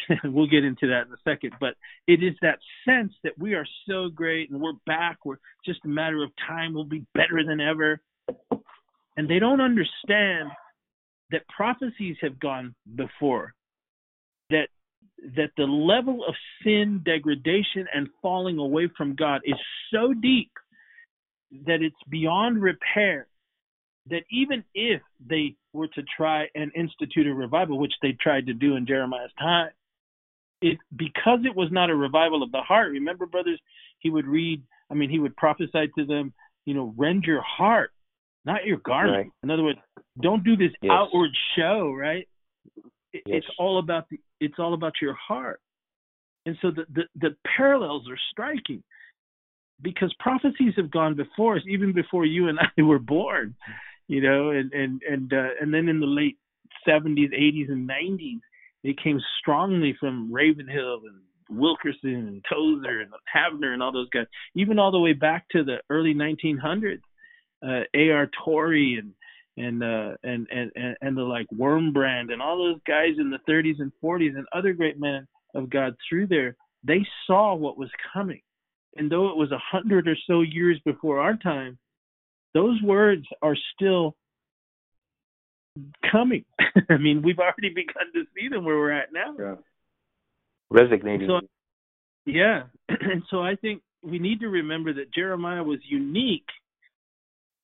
[0.23, 1.53] we'll get into that in a second.
[1.59, 1.75] But
[2.07, 5.19] it is that sense that we are so great and we're back.
[5.25, 6.73] We're just a matter of time.
[6.73, 8.01] We'll be better than ever.
[9.17, 10.49] And they don't understand
[11.31, 13.53] that prophecies have gone before
[14.49, 14.67] that
[15.35, 19.55] that the level of sin, degradation, and falling away from God is
[19.91, 20.51] so deep
[21.65, 23.27] that it's beyond repair.
[24.09, 28.53] That even if they were to try and institute a revival, which they tried to
[28.53, 29.69] do in Jeremiah's time,
[30.61, 32.91] it because it was not a revival of the heart.
[32.91, 33.59] Remember, brothers,
[33.99, 34.63] he would read.
[34.89, 36.33] I mean, he would prophesy to them.
[36.65, 37.91] You know, rend your heart
[38.45, 39.17] not your garment.
[39.17, 39.31] Right.
[39.43, 39.79] In other words,
[40.21, 40.91] don't do this yes.
[40.93, 42.27] outward show, right?
[43.11, 43.37] It, yes.
[43.37, 45.59] It's all about the it's all about your heart.
[46.45, 48.83] And so the, the, the parallels are striking
[49.81, 53.55] because prophecies have gone before us, even before you and I were born,
[54.07, 56.37] you know, and and and uh, and then in the late
[56.87, 58.39] seventies, eighties, and nineties,
[58.83, 64.27] it came strongly from Ravenhill and Wilkerson and Tozer and Havner and all those guys,
[64.55, 67.01] even all the way back to the early 1900s
[67.65, 68.29] uh, A.R.
[68.43, 69.13] Torrey and
[69.57, 73.39] and, uh, and and and and the like Wurmbrand and all those guys in the
[73.49, 77.89] 30s and 40s and other great men of God through there, they saw what was
[78.13, 78.41] coming,
[78.97, 81.77] and though it was a hundred or so years before our time,
[82.55, 84.15] those words are still
[86.09, 86.45] coming.
[86.89, 89.35] I mean, we've already begun to see them where we're at now.
[89.37, 89.55] Yeah.
[90.71, 91.27] Resignating.
[91.27, 91.41] So,
[92.25, 96.47] yeah, and so I think we need to remember that Jeremiah was unique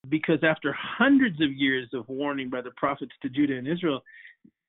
[0.10, 4.02] because after hundreds of years of warning by the prophets to Judah and Israel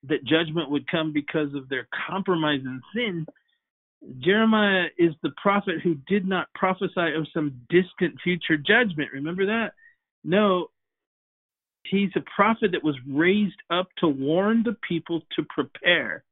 [0.09, 3.27] that judgment would come because of their compromise and sin,
[4.21, 9.11] Jeremiah is the prophet who did not prophesy of some distant future judgment.
[9.13, 9.73] Remember that?
[10.25, 10.69] No,
[11.85, 16.25] he's a prophet that was raised up to warn the people to prepare.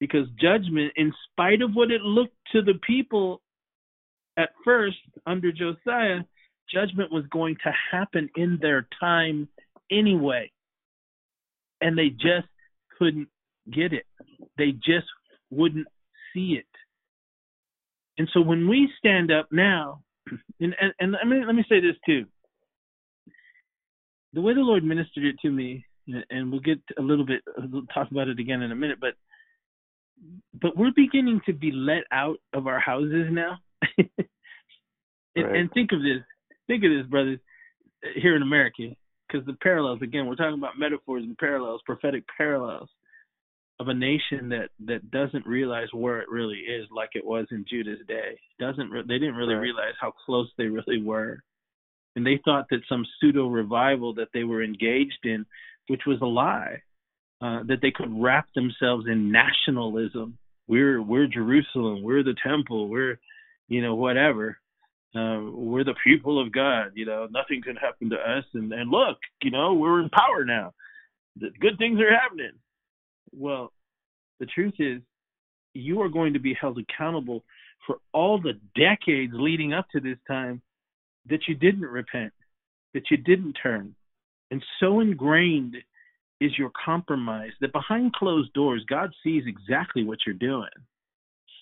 [0.00, 3.40] Because judgment, in spite of what it looked to the people
[4.36, 6.20] at first under Josiah,
[6.72, 9.48] judgment was going to happen in their time
[9.90, 10.52] anyway.
[11.80, 12.48] And they just
[12.98, 13.28] couldn't
[13.72, 14.06] get it.
[14.56, 15.06] They just
[15.50, 15.86] wouldn't
[16.32, 16.66] see it.
[18.18, 20.02] And so when we stand up now
[20.60, 22.26] and and, and I mean, let me say this too.
[24.32, 25.84] The way the Lord ministered it to me,
[26.30, 29.14] and we'll get a little bit, we'll talk about it again in a minute, but
[30.60, 33.58] but we're beginning to be let out of our houses now.
[33.98, 34.08] and,
[35.36, 35.56] right.
[35.56, 36.22] and think of this,
[36.66, 37.38] think of this, brothers,
[38.16, 38.88] here in America,
[39.26, 42.88] because the parallels again, we're talking about metaphors and parallels, prophetic parallels
[43.80, 47.64] of a nation that that doesn't realize where it really is, like it was in
[47.68, 48.38] Judah's day.
[48.58, 49.62] Doesn't re- they didn't really right.
[49.62, 51.38] realize how close they really were,
[52.18, 55.46] and they thought that some pseudo revival that they were engaged in,
[55.86, 56.82] which was a lie,
[57.40, 60.36] uh, that they could wrap themselves in nationalism.
[60.66, 63.18] We're we're Jerusalem, we're the temple, we're
[63.68, 64.58] you know whatever.
[65.14, 66.92] Uh, we're the people of God.
[66.94, 70.44] You know nothing can happen to us, and and look, you know we're in power
[70.44, 70.74] now.
[71.40, 72.52] The good things are happening
[73.32, 73.72] well,
[74.40, 75.00] the truth is,
[75.74, 77.44] you are going to be held accountable
[77.86, 80.60] for all the decades leading up to this time
[81.28, 82.32] that you didn't repent,
[82.94, 83.94] that you didn't turn.
[84.50, 85.76] And so ingrained
[86.40, 90.68] is your compromise that behind closed doors, God sees exactly what you're doing.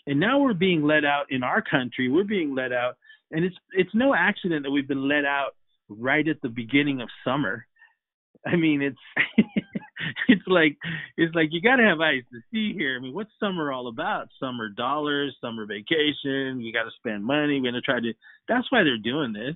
[0.06, 2.08] And now we're being let out in our country.
[2.08, 2.96] We're being let out,
[3.32, 5.56] and it's it's no accident that we've been let out
[5.88, 7.66] right at the beginning of summer.
[8.46, 9.48] I mean, it's
[10.28, 10.76] it's like
[11.16, 12.96] it's like you got to have eyes to see here.
[12.98, 14.28] I mean, what's summer all about?
[14.40, 16.60] Summer dollars, summer vacation.
[16.60, 17.60] You got to spend money.
[17.60, 18.12] We're gonna try to.
[18.48, 19.54] That's why they're doing this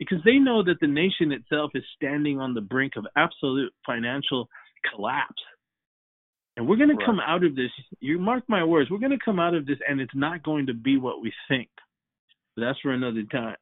[0.00, 4.48] because they know that the nation itself is standing on the brink of absolute financial
[4.92, 5.42] collapse.
[6.56, 6.98] And we're going right.
[6.98, 7.70] to come out of this.
[8.00, 8.90] You mark my words.
[8.90, 11.32] We're going to come out of this, and it's not going to be what we
[11.48, 11.68] think.
[12.56, 13.56] But that's for another time.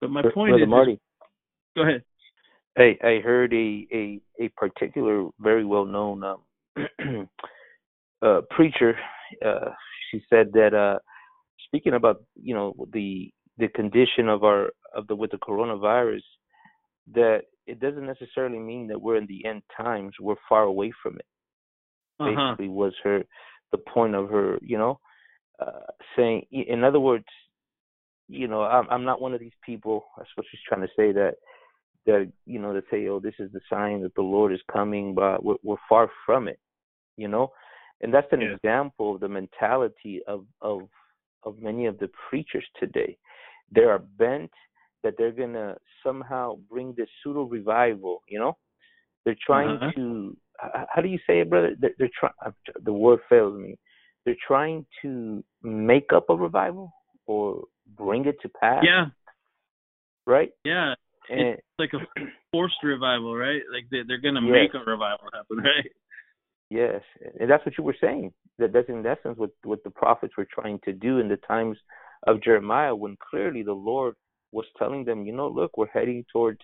[0.00, 1.00] But my point Brother is, Marty.
[1.76, 2.02] Go ahead.
[2.76, 6.40] I I heard a a a particular very well known um,
[8.22, 8.96] uh, preacher.
[9.44, 9.70] Uh,
[10.10, 10.98] she said that uh,
[11.66, 16.22] speaking about you know the the condition of our of the with the coronavirus,
[17.12, 20.12] that it doesn't necessarily mean that we're in the end times.
[20.20, 21.26] We're far away from it.
[22.20, 22.50] Uh-huh.
[22.50, 23.24] Basically, was her
[23.72, 24.98] the point of her you know
[25.60, 26.42] uh, saying.
[26.50, 27.26] In other words,
[28.28, 30.04] you know, I'm I'm not one of these people.
[30.16, 31.34] That's what she's trying to say that
[32.06, 35.14] that you know to say, oh, this is the sign that the Lord is coming,
[35.14, 36.58] but we're, we're far from it,
[37.16, 37.52] you know,
[38.00, 38.54] and that's an yeah.
[38.54, 40.82] example of the mentality of of
[41.44, 43.16] of many of the preachers today.
[43.74, 44.50] They are bent
[45.02, 48.56] that they're gonna somehow bring this pseudo revival, you know.
[49.24, 49.92] They're trying uh-huh.
[49.96, 51.74] to how do you say it, brother?
[51.78, 52.32] They're, they're trying.
[52.84, 53.76] The word fails me.
[54.24, 56.92] They're trying to make up a revival
[57.26, 57.64] or
[57.96, 58.82] bring it to pass.
[58.86, 59.06] Yeah.
[60.26, 60.50] Right.
[60.64, 60.94] Yeah.
[61.30, 62.04] And, it's like a
[62.52, 63.62] forced revival, right?
[63.72, 64.68] Like they, they're going to yes.
[64.72, 65.90] make a revival happen, right?
[66.70, 67.02] Yes,
[67.38, 68.32] and that's what you were saying.
[68.58, 71.76] That that's in essence what what the prophets were trying to do in the times
[72.26, 74.14] of Jeremiah, when clearly the Lord
[74.52, 76.60] was telling them, you know, look, we're heading towards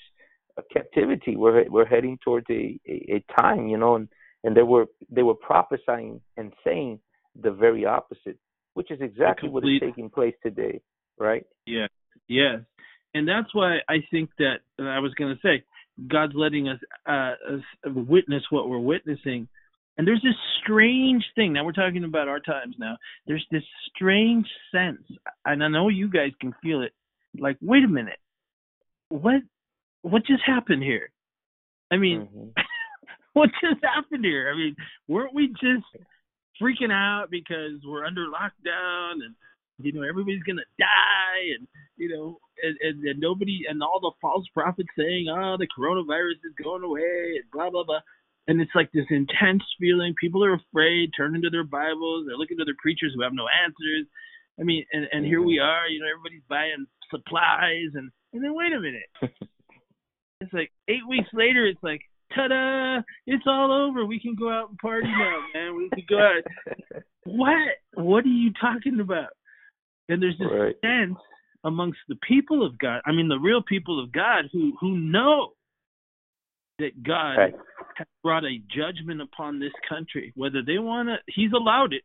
[0.56, 1.36] a captivity.
[1.36, 4.08] We're we're heading towards a, a, a time, you know, and
[4.44, 7.00] and they were they were prophesying and saying
[7.40, 8.38] the very opposite,
[8.74, 10.80] which is exactly complete, what is taking place today,
[11.18, 11.44] right?
[11.66, 11.88] Yeah,
[12.28, 12.60] yes,
[13.14, 15.64] and that's why I think that I was going to say
[16.08, 19.48] God's letting us, uh, us witness what we're witnessing.
[19.98, 21.52] And there's this strange thing.
[21.52, 22.96] Now we're talking about our times now.
[23.26, 25.02] There's this strange sense,
[25.44, 26.92] and I know you guys can feel it.
[27.38, 28.18] Like, wait a minute,
[29.10, 29.42] what
[30.02, 31.10] what just happened here?
[31.90, 32.48] I mean, mm-hmm.
[33.34, 34.50] what just happened here?
[34.52, 35.84] I mean, weren't we just
[36.60, 39.34] freaking out because we're under lockdown and
[39.78, 44.12] you know everybody's gonna die and you know and, and, and nobody and all the
[44.20, 48.00] false prophets saying oh the coronavirus is going away and blah blah blah.
[48.48, 50.14] And it's like this intense feeling.
[50.20, 53.46] People are afraid turning to their bibles they're looking to their preachers who have no
[53.64, 54.06] answers.
[54.58, 58.54] I mean and and here we are you know everybody's buying supplies and and then
[58.54, 59.10] wait a minute.
[60.42, 62.00] It's like eight weeks later it's like
[62.34, 63.02] ta-da!
[63.26, 64.06] It's all over.
[64.06, 65.76] We can go out and party now man.
[65.76, 67.02] We can go out.
[67.24, 67.76] What?
[67.94, 69.28] What are you talking about?
[70.08, 70.74] And there's this right.
[70.82, 71.18] sense
[71.64, 75.52] amongst the people of God, I mean the real people of God who who know
[76.78, 77.54] that God right.
[77.96, 82.02] has brought a judgment upon this country, whether they want to he's allowed it,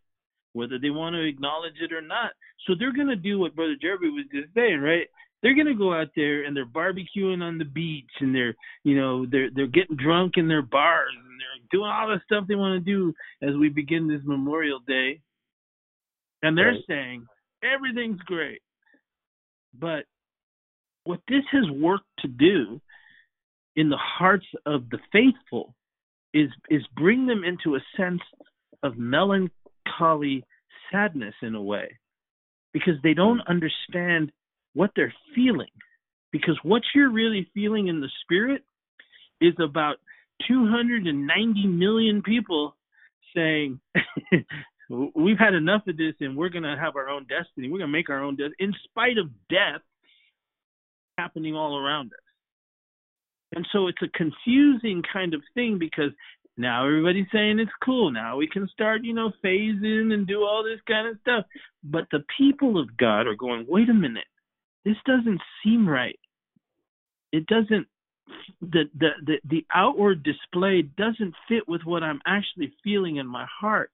[0.53, 2.31] whether they want to acknowledge it or not.
[2.67, 5.07] So they're going to do what brother Jeremy was just saying, right?
[5.41, 8.99] They're going to go out there and they're barbecuing on the beach and they're, you
[8.99, 12.55] know, they're they're getting drunk in their bars and they're doing all the stuff they
[12.55, 15.21] want to do as we begin this Memorial Day.
[16.41, 16.83] And they're right.
[16.87, 17.25] saying,
[17.63, 18.61] everything's great.
[19.79, 20.05] But
[21.03, 22.81] what this has worked to do
[23.75, 25.75] in the hearts of the faithful
[26.33, 28.21] is is bring them into a sense
[28.83, 30.43] of melancholy
[30.91, 31.99] sadness in a way
[32.73, 33.51] because they don't hmm.
[33.51, 34.31] understand
[34.73, 35.71] what they're feeling.
[36.31, 38.63] Because what you're really feeling in the spirit
[39.39, 39.95] is about
[40.47, 42.75] 290 million people
[43.33, 43.79] saying,
[44.89, 47.69] We've had enough of this and we're going to have our own destiny.
[47.69, 49.81] We're going to make our own destiny in spite of death
[51.17, 52.19] happening all around us.
[53.55, 56.11] And so it's a confusing kind of thing because
[56.57, 58.11] now everybody's saying it's cool.
[58.11, 61.45] Now we can start, you know, phasing and do all this kind of stuff.
[61.83, 64.27] But the people of God are going, wait a minute,
[64.83, 66.19] this doesn't seem right.
[67.31, 67.87] It doesn't
[68.61, 73.45] the the the, the outward display doesn't fit with what I'm actually feeling in my
[73.59, 73.91] heart.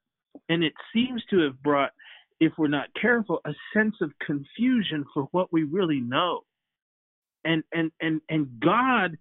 [0.50, 1.92] And it seems to have brought,
[2.40, 6.42] if we're not careful, a sense of confusion for what we really know.
[7.44, 9.18] And and and and God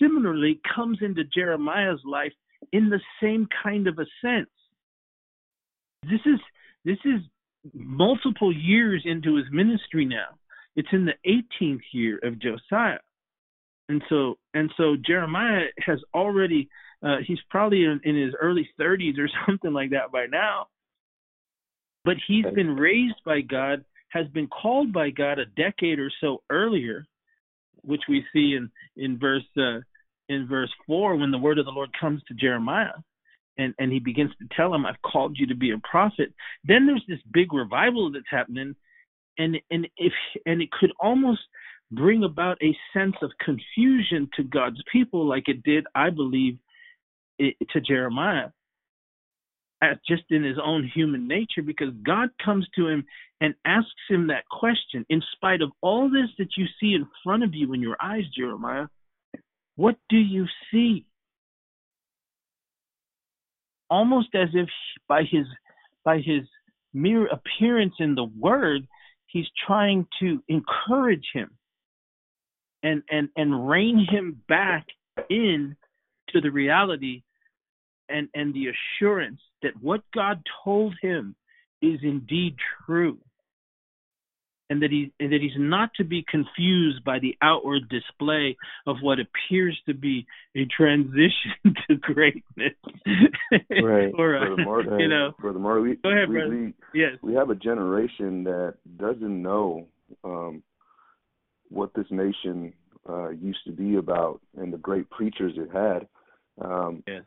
[0.00, 2.32] similarly comes into Jeremiah's life
[2.72, 4.50] in the same kind of a sense.
[6.02, 6.40] This is
[6.84, 7.20] this is
[7.72, 10.36] multiple years into his ministry now.
[10.74, 12.98] It's in the 18th year of Josiah.
[13.92, 16.70] And so and so Jeremiah has already
[17.02, 20.68] uh, he's probably in, in his early 30s or something like that by now.
[22.02, 26.42] But he's been raised by God, has been called by God a decade or so
[26.48, 27.04] earlier,
[27.82, 29.80] which we see in in verse uh,
[30.30, 32.96] in verse 4 when the word of the Lord comes to Jeremiah
[33.58, 36.32] and, and he begins to tell him, I've called you to be a prophet.
[36.64, 38.74] Then there's this big revival that's happening
[39.38, 40.12] and and if
[40.46, 41.40] and it could almost
[41.92, 46.58] bring about a sense of confusion to God's people like it did, I believe,
[47.38, 48.48] it, to Jeremiah.
[50.08, 53.04] Just in his own human nature, because God comes to him
[53.40, 55.04] and asks him that question.
[55.08, 58.22] In spite of all this that you see in front of you in your eyes,
[58.36, 58.86] Jeremiah,
[59.74, 61.04] what do you see?
[63.90, 64.68] Almost as if
[65.08, 65.46] by his
[66.04, 66.44] by his
[66.94, 68.86] mere appearance in the word,
[69.26, 71.50] he's trying to encourage him
[72.82, 74.86] and and and rein him back
[75.28, 75.76] in
[76.30, 77.22] to the reality
[78.08, 81.34] and and the assurance that what God told him
[81.80, 82.56] is indeed
[82.86, 83.18] true
[84.72, 88.56] and that he and that he's not to be confused by the outward display
[88.86, 90.26] of what appears to be
[90.56, 91.52] a transition
[91.88, 92.72] to greatness.
[93.70, 94.12] right.
[94.18, 96.72] or uh, Brother Mark, you know, Brother Mark, we, go ahead, we, brother.
[96.94, 97.18] We, yes.
[97.20, 99.88] We have a generation that doesn't know
[100.24, 100.62] um,
[101.72, 102.72] what this nation
[103.08, 106.06] uh, used to be about and the great preachers it had.
[106.64, 107.20] Um, yeah.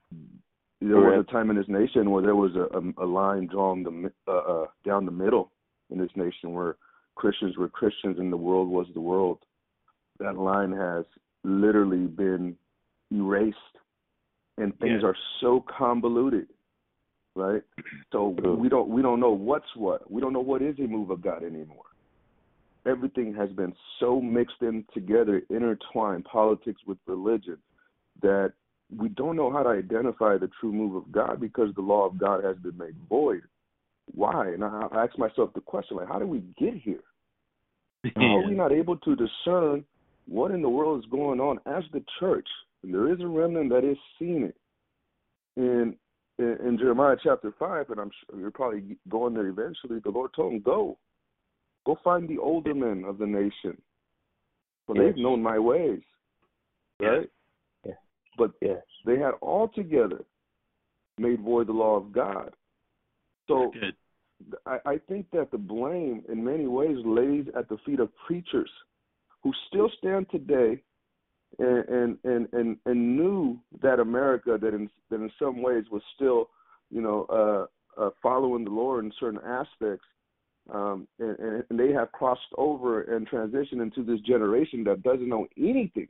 [0.81, 3.83] There was a time in this nation where there was a, a, a line drawn
[3.83, 5.51] the, uh, uh, down the middle
[5.89, 6.75] in this nation where
[7.15, 9.39] Christians were Christians and the world was the world.
[10.19, 11.05] That line has
[11.43, 12.55] literally been
[13.11, 13.57] erased,
[14.57, 15.09] and things yeah.
[15.09, 16.47] are so convoluted,
[17.35, 17.61] right?
[18.11, 20.09] So we don't we don't know what's what.
[20.09, 21.85] We don't know what is a move of God anymore.
[22.85, 27.57] Everything has been so mixed in together, intertwined, politics with religion,
[28.21, 28.53] that
[28.95, 32.17] we don't know how to identify the true move of God because the law of
[32.17, 33.41] God has been made void
[34.13, 34.49] why?
[34.49, 37.03] And I, I ask myself the question, like, how did we get here?
[38.15, 39.83] How are we not able to discern
[40.27, 42.47] what in the world is going on as the church?
[42.83, 44.55] And there is a remnant that is seeing it.
[45.57, 45.95] In,
[46.37, 50.31] in, in Jeremiah chapter 5, and I'm sure you're probably going there eventually, the Lord
[50.35, 50.99] told him, go.
[51.85, 53.79] Go find the older men of the nation.
[54.87, 55.05] For yes.
[55.05, 56.01] they've known my ways.
[56.99, 57.29] Right?
[57.85, 57.95] Yes.
[58.37, 58.81] But yes.
[59.05, 60.23] they had altogether
[61.17, 62.51] made void the law of God.
[63.47, 63.71] So
[64.65, 68.69] I, I think that the blame, in many ways, lays at the feet of preachers
[69.43, 70.81] who still stand today
[71.59, 76.01] and and and and, and knew that America that in that in some ways was
[76.15, 76.49] still,
[76.89, 80.05] you know, uh, uh, following the Lord in certain aspects,
[80.73, 85.47] um, and, and they have crossed over and transitioned into this generation that doesn't know
[85.57, 86.07] anything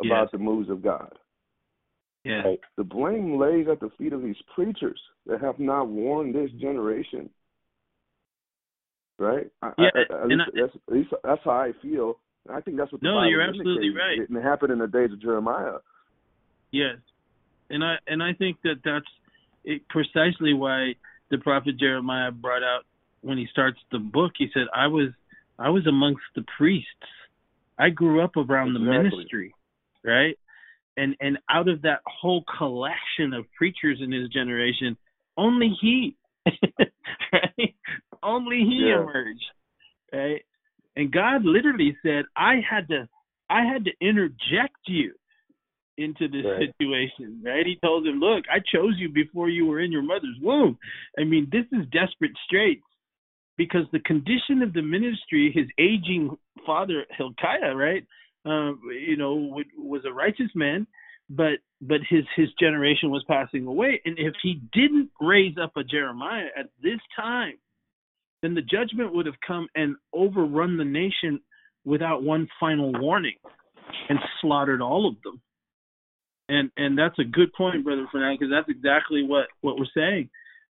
[0.00, 0.28] about yes.
[0.32, 1.12] the moves of God.
[2.24, 2.42] Yeah.
[2.42, 2.60] Right?
[2.76, 7.30] The blame lays at the feet of these preachers that have not warned this generation.
[9.18, 9.50] Right?
[9.62, 12.18] Yeah, I, I, at, least, I, that's, at least that's how I feel.
[12.50, 14.20] I think that's what the no, Bible you're absolutely right.
[14.20, 15.78] It, and it happened in the days of Jeremiah.
[16.72, 16.96] Yes,
[17.70, 19.06] and I and I think that that's
[19.64, 20.94] it, precisely why
[21.30, 22.82] the prophet Jeremiah brought out
[23.24, 24.32] when he starts the book.
[24.38, 25.10] He said, "I was
[25.58, 26.88] I was amongst the priests.
[27.78, 28.84] I grew up around exactly.
[28.84, 29.54] the ministry,
[30.04, 30.38] right?
[30.96, 34.96] and and out of that whole collection of preachers in his generation,
[35.36, 36.16] only he,
[37.32, 37.74] right?
[38.22, 39.02] Only he yeah.
[39.02, 39.44] emerged,
[40.12, 40.42] right?
[40.96, 43.08] And God literally said, "I had to,
[43.50, 45.12] I had to interject you
[45.96, 46.68] into this right.
[46.68, 47.66] situation." Right?
[47.66, 50.78] He told him, "Look, I chose you before you were in your mother's womb.
[51.18, 52.82] I mean, this is desperate straits."
[53.56, 56.36] Because the condition of the ministry, his aging
[56.66, 58.04] father Hilkiah, right,
[58.46, 58.72] uh,
[59.06, 60.86] you know, was a righteous man,
[61.30, 65.84] but but his his generation was passing away, and if he didn't raise up a
[65.84, 67.54] Jeremiah at this time,
[68.42, 71.40] then the judgment would have come and overrun the nation
[71.84, 73.36] without one final warning
[74.08, 75.40] and slaughtered all of them.
[76.48, 80.28] And and that's a good point, brother Fernand, because that's exactly what what we're saying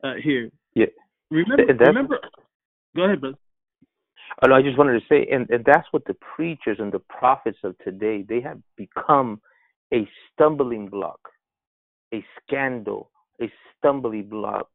[0.03, 0.49] uh, here.
[0.73, 0.87] Yeah.
[1.29, 2.19] Remember, remember.
[2.95, 3.37] Go ahead, brother.
[4.41, 6.99] Oh, no, I just wanted to say, and, and that's what the preachers and the
[6.99, 9.41] prophets of today they have become
[9.93, 11.19] a stumbling block,
[12.13, 13.11] a scandal,
[13.41, 14.69] a stumbling block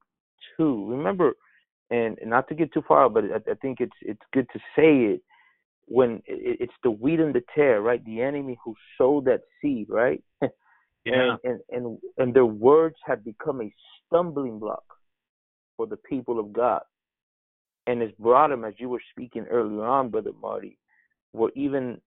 [0.57, 0.87] too.
[0.91, 1.35] Remember,
[1.91, 5.15] and, not to get too far, but I, I think it's it's good to say
[5.15, 5.23] it
[5.87, 8.05] when it, it's the wheat and the tare, right?
[8.05, 10.23] The enemy who sowed that seed, right?
[11.07, 11.37] Yeah.
[11.45, 13.71] and, and and and their words have become a
[14.07, 14.85] stumbling block
[15.77, 16.81] for the people of God
[17.87, 20.78] and it's brought them, as you were speaking earlier on, Brother Marty,
[21.32, 22.01] where even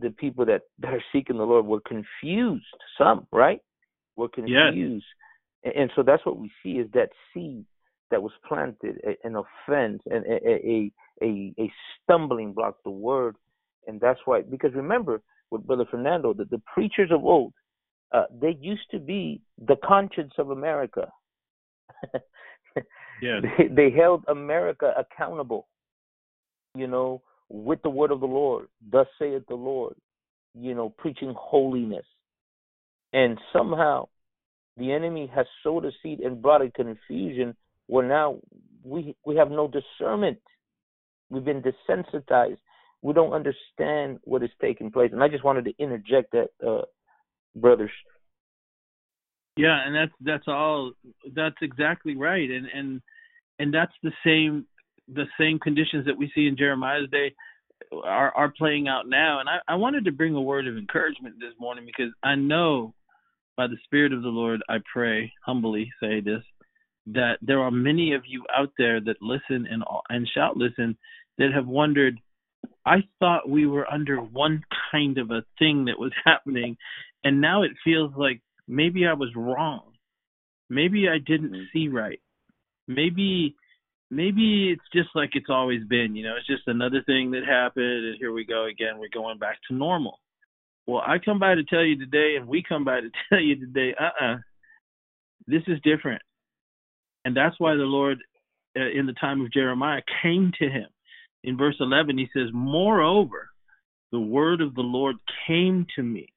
[0.00, 2.64] the people that, that are seeking the Lord were confused.
[2.96, 3.60] Some, right?
[4.16, 5.04] Were confused.
[5.64, 5.72] Yes.
[5.76, 7.64] And, so that's what we see is that seed
[8.10, 11.72] that was planted, an offense, and a, a, a, a
[12.02, 13.36] stumbling block, the word.
[13.86, 17.52] And that's why, because remember, with Brother Fernando, that the preachers of old,
[18.12, 21.08] uh, they used to be the conscience of America.
[23.22, 23.40] Yeah.
[23.40, 25.66] They, they held America accountable,
[26.74, 28.68] you know, with the word of the Lord.
[28.90, 29.94] Thus saith the Lord,
[30.54, 32.06] you know, preaching holiness.
[33.12, 34.08] And somehow
[34.76, 37.54] the enemy has sowed a seed and brought a confusion
[37.86, 38.38] where now
[38.82, 40.38] we we have no discernment.
[41.30, 42.58] We've been desensitized.
[43.02, 45.10] We don't understand what is taking place.
[45.12, 46.82] And I just wanted to interject that, uh,
[47.54, 47.90] brothers.
[49.56, 50.92] Yeah, and that's that's all.
[51.34, 53.00] That's exactly right, and and
[53.58, 54.66] and that's the same
[55.12, 57.34] the same conditions that we see in Jeremiah's day
[58.04, 59.40] are are playing out now.
[59.40, 62.94] And I, I wanted to bring a word of encouragement this morning because I know
[63.56, 66.42] by the Spirit of the Lord, I pray humbly say this
[67.06, 70.96] that there are many of you out there that listen and and shout listen
[71.38, 72.18] that have wondered.
[72.86, 76.76] I thought we were under one kind of a thing that was happening,
[77.22, 79.92] and now it feels like maybe I was wrong.
[80.70, 81.72] Maybe I didn't mm-hmm.
[81.72, 82.20] see right.
[82.88, 83.56] Maybe
[84.10, 88.06] maybe it's just like it's always been, you know, it's just another thing that happened
[88.06, 90.20] and here we go again, we're going back to normal.
[90.86, 93.58] Well, I come by to tell you today and we come by to tell you
[93.58, 94.36] today, uh-uh.
[95.46, 96.22] This is different.
[97.24, 98.18] And that's why the Lord
[98.76, 100.86] uh, in the time of Jeremiah came to him.
[101.42, 103.48] In verse 11 he says, "Moreover,
[104.12, 106.33] the word of the Lord came to me."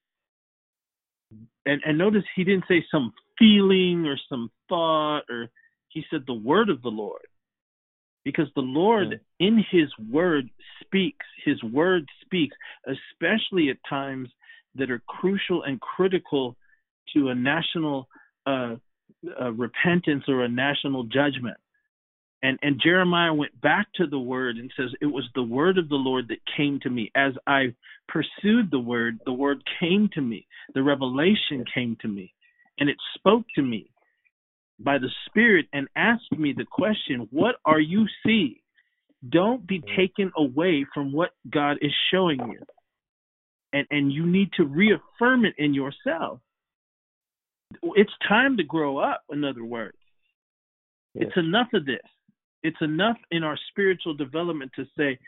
[1.68, 5.48] And and notice he didn't say some feeling or some thought or
[5.88, 7.26] he said the word of the lord
[8.24, 9.20] because the lord mm.
[9.38, 10.48] in his word
[10.80, 12.56] speaks his word speaks
[12.86, 14.28] especially at times
[14.74, 16.56] that are crucial and critical
[17.14, 18.08] to a national
[18.46, 18.74] uh,
[19.40, 21.56] uh, repentance or a national judgment
[22.42, 25.88] and and Jeremiah went back to the word and says it was the word of
[25.88, 27.74] the Lord that came to me as I
[28.08, 32.32] pursued the word the word came to me the revelation came to me
[32.78, 33.90] and it spoke to me
[34.80, 38.56] by the spirit and asked me the question what are you seeing?
[39.30, 39.96] Don't be mm.
[39.96, 42.60] taken away from what God is showing you.
[43.72, 46.40] And and you need to reaffirm it in yourself.
[47.82, 49.98] It's time to grow up in other words.
[51.14, 51.26] Yes.
[51.28, 51.98] it's enough of this.
[52.62, 55.18] It's enough in our spiritual development to say,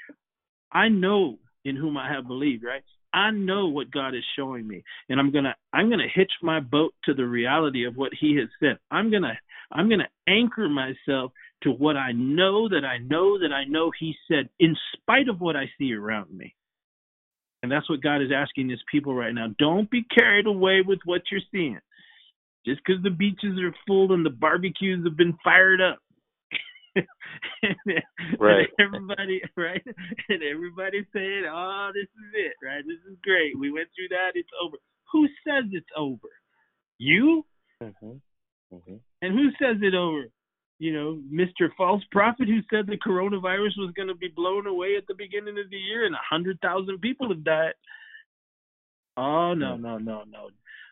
[0.73, 2.83] I know in whom I have believed, right?
[3.13, 6.95] I know what God is showing me, and I'm gonna I'm gonna hitch my boat
[7.05, 8.79] to the reality of what He has said.
[8.91, 9.39] I'm gonna
[9.73, 11.33] I'm gonna anchor myself
[11.63, 15.41] to what I know that I know that I know He said, in spite of
[15.41, 16.55] what I see around me.
[17.63, 19.49] And that's what God is asking His people right now.
[19.59, 21.81] Don't be carried away with what you're seeing.
[22.65, 25.99] Just because the beaches are full and the barbecues have been fired up
[28.39, 28.67] right.
[28.81, 29.83] everybody, right?
[30.29, 32.83] And everybody saying, "Oh, this is it, right?
[32.87, 33.59] This is great.
[33.59, 34.33] We went through that.
[34.35, 34.77] It's over."
[35.13, 36.29] Who says it's over?
[36.99, 37.45] You?
[37.83, 38.19] Mm-hmm.
[38.75, 38.95] Mm-hmm.
[39.23, 40.25] And who says it over?
[40.79, 41.69] You know, Mr.
[41.77, 45.59] False Prophet who said the coronavirus was going to be blown away at the beginning
[45.63, 47.75] of the year and a hundred thousand people have died.
[49.17, 49.81] Oh no, mm.
[49.81, 50.49] no, no, no.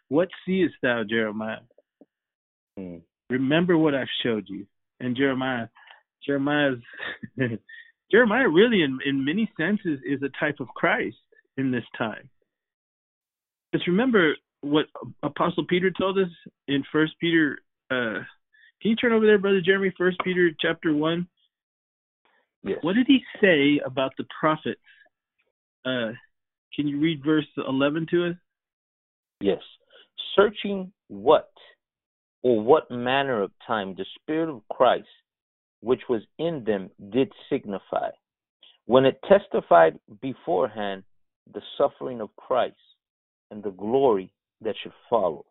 [0.09, 1.61] What seest thou, Jeremiah?
[2.79, 3.01] Mm.
[3.31, 4.67] Remember what I've showed you.
[5.01, 5.69] And Jeremiah,
[6.25, 6.83] Jeremiah's
[8.11, 11.17] Jeremiah really in, in many senses is a type of Christ
[11.57, 12.29] in this time.
[13.75, 14.87] Just remember what
[15.23, 16.31] Apostle Peter told us
[16.67, 17.59] in First Peter
[17.91, 18.21] uh
[18.81, 21.27] can you turn over there, Brother Jeremy, First Peter chapter one?
[22.63, 22.79] Yes.
[22.83, 24.81] What did he say about the prophets?
[25.85, 26.13] Uh,
[26.75, 28.37] can you read verse 11 to us?
[29.41, 29.59] Yes.
[30.37, 31.51] Searching what
[32.43, 35.09] or what manner of time the Spirit of Christ,
[35.81, 38.11] which was in them, did signify,
[38.87, 41.05] when it testified beforehand
[41.53, 42.77] the suffering of Christ
[43.51, 45.45] and the glory that should follow.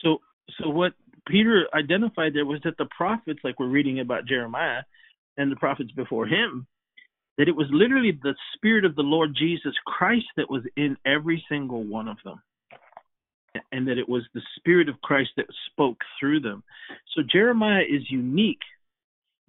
[0.00, 0.18] So,
[0.60, 0.92] so what
[1.26, 4.82] Peter identified there was that the prophets, like we're reading about Jeremiah
[5.36, 6.66] and the prophets before him,
[7.38, 11.44] that it was literally the Spirit of the Lord Jesus Christ that was in every
[11.48, 12.42] single one of them.
[13.70, 16.62] And that it was the Spirit of Christ that spoke through them.
[17.14, 18.62] So Jeremiah is unique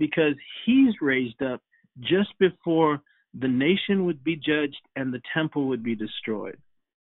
[0.04, 0.36] because
[0.66, 1.62] he's raised up
[2.02, 3.00] just before
[3.40, 6.58] the nation would be judged and the temple would be destroyed.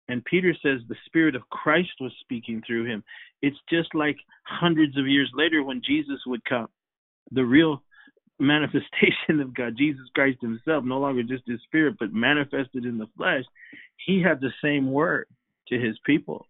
[0.09, 3.03] And Peter says the Spirit of Christ was speaking through him.
[3.43, 6.69] It's just like hundreds of years later when Jesus would come.
[7.33, 7.83] The real
[8.39, 13.09] manifestation of God, Jesus Christ Himself, no longer just His Spirit, but manifested in the
[13.17, 13.43] flesh,
[14.07, 15.27] He had the same word
[15.71, 16.47] to His people.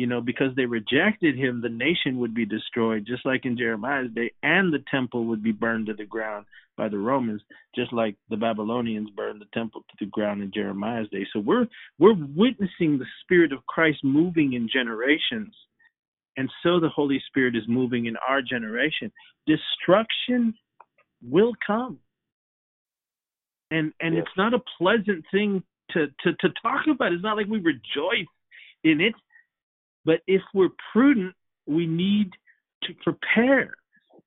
[0.00, 4.10] You know, because they rejected Him, the nation would be destroyed, just like in Jeremiah's
[4.14, 7.42] day, and the temple would be burned to the ground by the Romans,
[7.74, 11.26] just like the Babylonians burned the temple to the ground in Jeremiah's day.
[11.34, 11.66] So we're
[11.98, 15.54] we're witnessing the Spirit of Christ moving in generations.
[16.38, 19.12] And so the Holy Spirit is moving in our generation.
[19.46, 20.54] Destruction
[21.22, 21.98] will come.
[23.70, 24.24] And and yes.
[24.24, 27.12] it's not a pleasant thing to, to, to talk about.
[27.12, 28.32] It's not like we rejoice
[28.82, 29.14] in it.
[30.04, 31.34] But if we're prudent,
[31.66, 32.30] we need
[32.84, 33.74] to prepare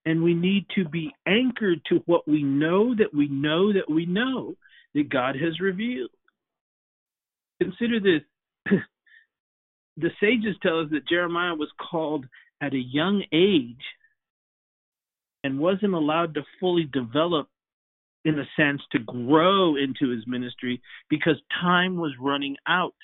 [0.06, 4.06] and we need to be anchored to what we know that we know that we
[4.06, 4.56] know
[4.94, 6.12] that God has revealed.
[7.62, 8.22] Consider this.
[9.98, 12.26] the sages tell us that Jeremiah was called
[12.62, 13.84] at a young age
[15.44, 17.48] and wasn't allowed to fully develop
[18.26, 22.96] in a sense to grow into his ministry because time was running out.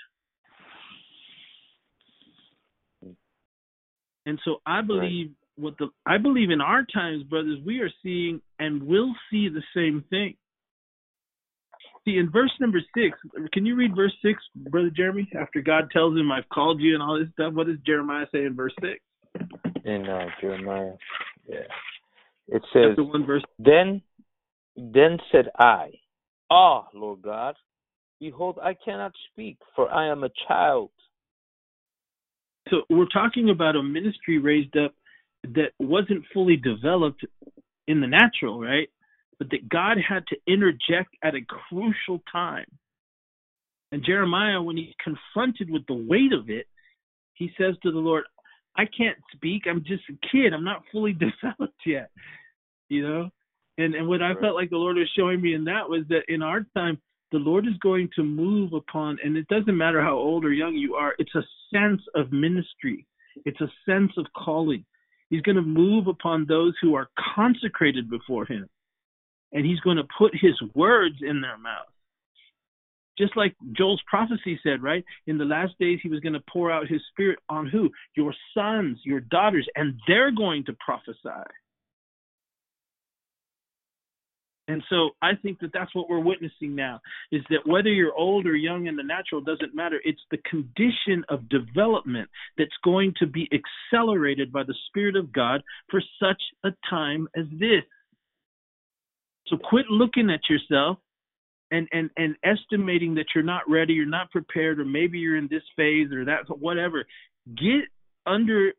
[4.29, 5.63] And so I believe right.
[5.63, 9.63] what the I believe in our times, brothers, we are seeing and will see the
[9.75, 10.35] same thing.
[12.05, 13.17] See, in verse number six,
[13.51, 15.27] can you read verse six, Brother Jeremy?
[15.35, 18.45] After God tells him, I've called you and all this stuff, what does Jeremiah say
[18.45, 18.99] in verse six?
[19.83, 20.93] In uh, Jeremiah,
[21.47, 21.57] yeah.
[22.49, 23.43] It says, one verse.
[23.57, 24.03] Then,
[24.75, 25.89] then said I,
[26.51, 27.55] Ah, Lord God,
[28.19, 30.91] behold, I cannot speak, for I am a child.
[32.69, 34.93] So we're talking about a ministry raised up
[35.43, 37.25] that wasn't fully developed
[37.87, 38.89] in the natural, right?
[39.37, 42.65] But that God had to interject at a crucial time.
[43.91, 46.67] And Jeremiah, when he's confronted with the weight of it,
[47.33, 48.25] he says to the Lord,
[48.77, 49.63] I can't speak.
[49.67, 50.53] I'm just a kid.
[50.53, 52.11] I'm not fully developed yet
[52.89, 53.29] you know
[53.77, 56.23] and and what i felt like the lord was showing me in that was that
[56.27, 56.99] in our time
[57.31, 60.75] the lord is going to move upon and it doesn't matter how old or young
[60.75, 63.05] you are it's a sense of ministry
[63.45, 64.83] it's a sense of calling
[65.29, 68.67] he's going to move upon those who are consecrated before him
[69.51, 71.87] and he's going to put his words in their mouth
[73.19, 75.03] just like Joel's prophecy said, right?
[75.27, 77.89] In the last days, he was going to pour out his spirit on who?
[78.15, 81.43] Your sons, your daughters, and they're going to prophesy.
[84.69, 87.01] And so I think that that's what we're witnessing now
[87.31, 89.99] is that whether you're old or young in the natural doesn't matter.
[90.05, 95.63] It's the condition of development that's going to be accelerated by the Spirit of God
[95.89, 97.81] for such a time as this.
[99.47, 100.99] So quit looking at yourself
[101.71, 105.47] and, and, and estimating that you're not ready, you're not prepared, or maybe you're in
[105.49, 107.05] this phase or that, whatever.
[107.55, 107.85] Get
[108.27, 108.73] under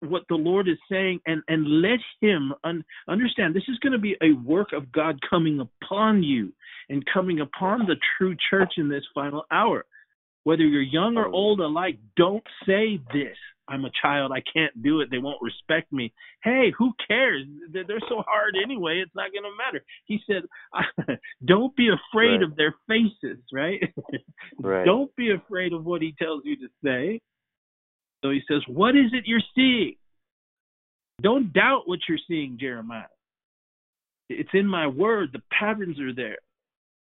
[0.00, 3.98] what the Lord is saying and and let him un- understand this is going to
[3.98, 6.52] be a work of God coming upon you
[6.88, 9.84] and coming upon the true church in this final hour.
[10.44, 13.36] Whether you're young or old alike, don't say this.
[13.68, 14.32] I'm a child.
[14.32, 15.10] I can't do it.
[15.10, 16.12] They won't respect me.
[16.42, 17.44] Hey, who cares?
[17.70, 19.02] They're so hard anyway.
[19.04, 19.84] It's not going to matter.
[20.06, 22.42] He said, don't be afraid right.
[22.42, 23.80] of their faces, right?
[24.58, 24.86] right?
[24.86, 27.20] Don't be afraid of what he tells you to say.
[28.22, 29.96] So he says, What is it you're seeing?
[31.22, 33.04] Don't doubt what you're seeing, Jeremiah.
[34.28, 35.30] It's in my word.
[35.32, 36.38] The patterns are there.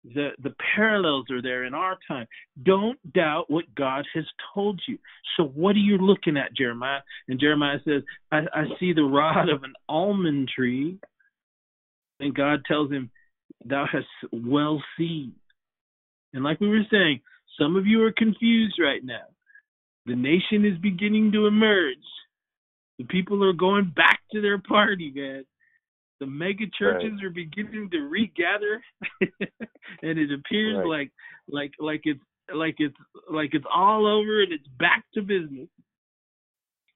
[0.03, 2.25] The the parallels are there in our time.
[2.63, 4.97] Don't doubt what God has told you.
[5.37, 7.01] So what are you looking at, Jeremiah?
[7.27, 8.01] And Jeremiah says,
[8.31, 10.97] I, I see the rod of an almond tree.
[12.19, 13.11] And God tells him,
[13.63, 15.33] Thou hast well seen.
[16.33, 17.21] And like we were saying,
[17.59, 19.25] some of you are confused right now.
[20.05, 21.97] The nation is beginning to emerge.
[22.97, 25.45] The people are going back to their party, man.
[26.19, 27.23] The mega churches Right.
[27.23, 28.83] are beginning to regather,
[29.21, 30.85] and it appears Right.
[30.85, 31.11] like
[31.47, 32.19] like like it's
[32.53, 32.95] like it's
[33.29, 35.67] like it's all over and it's back to business.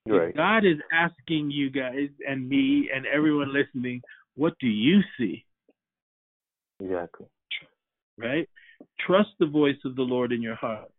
[0.08, 0.36] Right.
[0.36, 4.04] God is asking you guys and me and everyone listening,
[4.36, 5.44] what do you see?
[6.80, 7.26] Exactly.
[8.18, 8.48] Right?
[9.08, 10.92] Trust the voice of the Lord in your heart.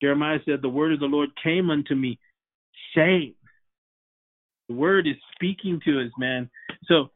[0.00, 2.18] Jeremiah said, The word of the Lord came unto me,
[2.94, 3.34] saying,
[4.68, 6.50] The word is speaking to us, man.
[6.86, 7.10] So,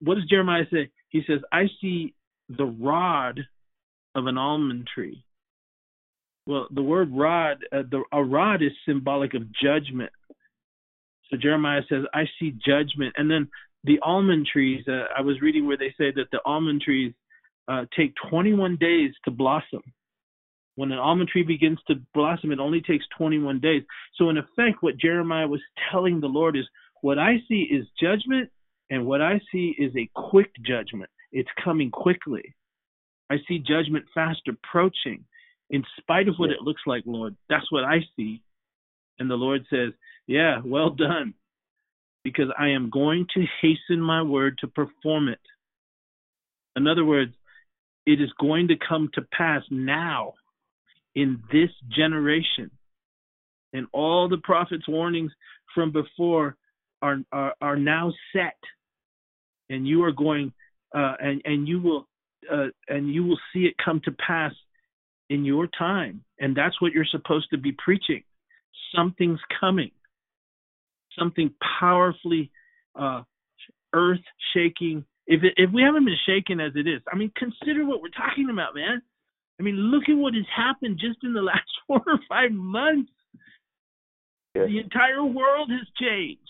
[0.00, 0.90] what does Jeremiah say?
[1.08, 2.14] He says, I see
[2.48, 3.40] the rod
[4.14, 5.24] of an almond tree.
[6.46, 10.10] Well, the word rod, uh, the, a rod is symbolic of judgment.
[11.30, 13.14] So Jeremiah says, I see judgment.
[13.16, 13.48] And then
[13.84, 17.14] the almond trees, uh, I was reading where they say that the almond trees
[17.66, 19.82] uh, take 21 days to blossom.
[20.76, 23.82] When an almond tree begins to blossom, it only takes 21 days.
[24.16, 25.60] So, in effect, what Jeremiah was
[25.90, 26.64] telling the Lord is,
[27.00, 28.50] What I see is judgment,
[28.90, 31.10] and what I see is a quick judgment.
[31.32, 32.54] It's coming quickly.
[33.30, 35.24] I see judgment fast approaching.
[35.70, 38.42] In spite of what it looks like, Lord, that's what I see.
[39.18, 39.92] And the Lord says,
[40.26, 41.34] Yeah, well done,
[42.22, 45.40] because I am going to hasten my word to perform it.
[46.76, 47.32] In other words,
[48.06, 50.34] it is going to come to pass now
[51.14, 52.70] in this generation.
[53.72, 55.32] And all the prophets' warnings
[55.74, 56.56] from before
[57.02, 58.58] are are, are now set.
[59.68, 60.52] And you are going
[60.94, 62.06] uh, and and you will
[62.52, 64.52] uh, and you will see it come to pass
[65.30, 66.22] in your time.
[66.38, 68.22] And that's what you're supposed to be preaching.
[68.94, 69.90] Something's coming.
[71.18, 72.50] Something powerfully
[72.94, 73.22] uh,
[73.92, 74.20] earth
[74.52, 75.04] shaking.
[75.26, 78.08] If it, if we haven't been shaken as it is, I mean, consider what we're
[78.08, 79.02] talking about, man.
[79.58, 83.10] I mean, look at what has happened just in the last four or five months.
[84.54, 86.40] The entire world has changed,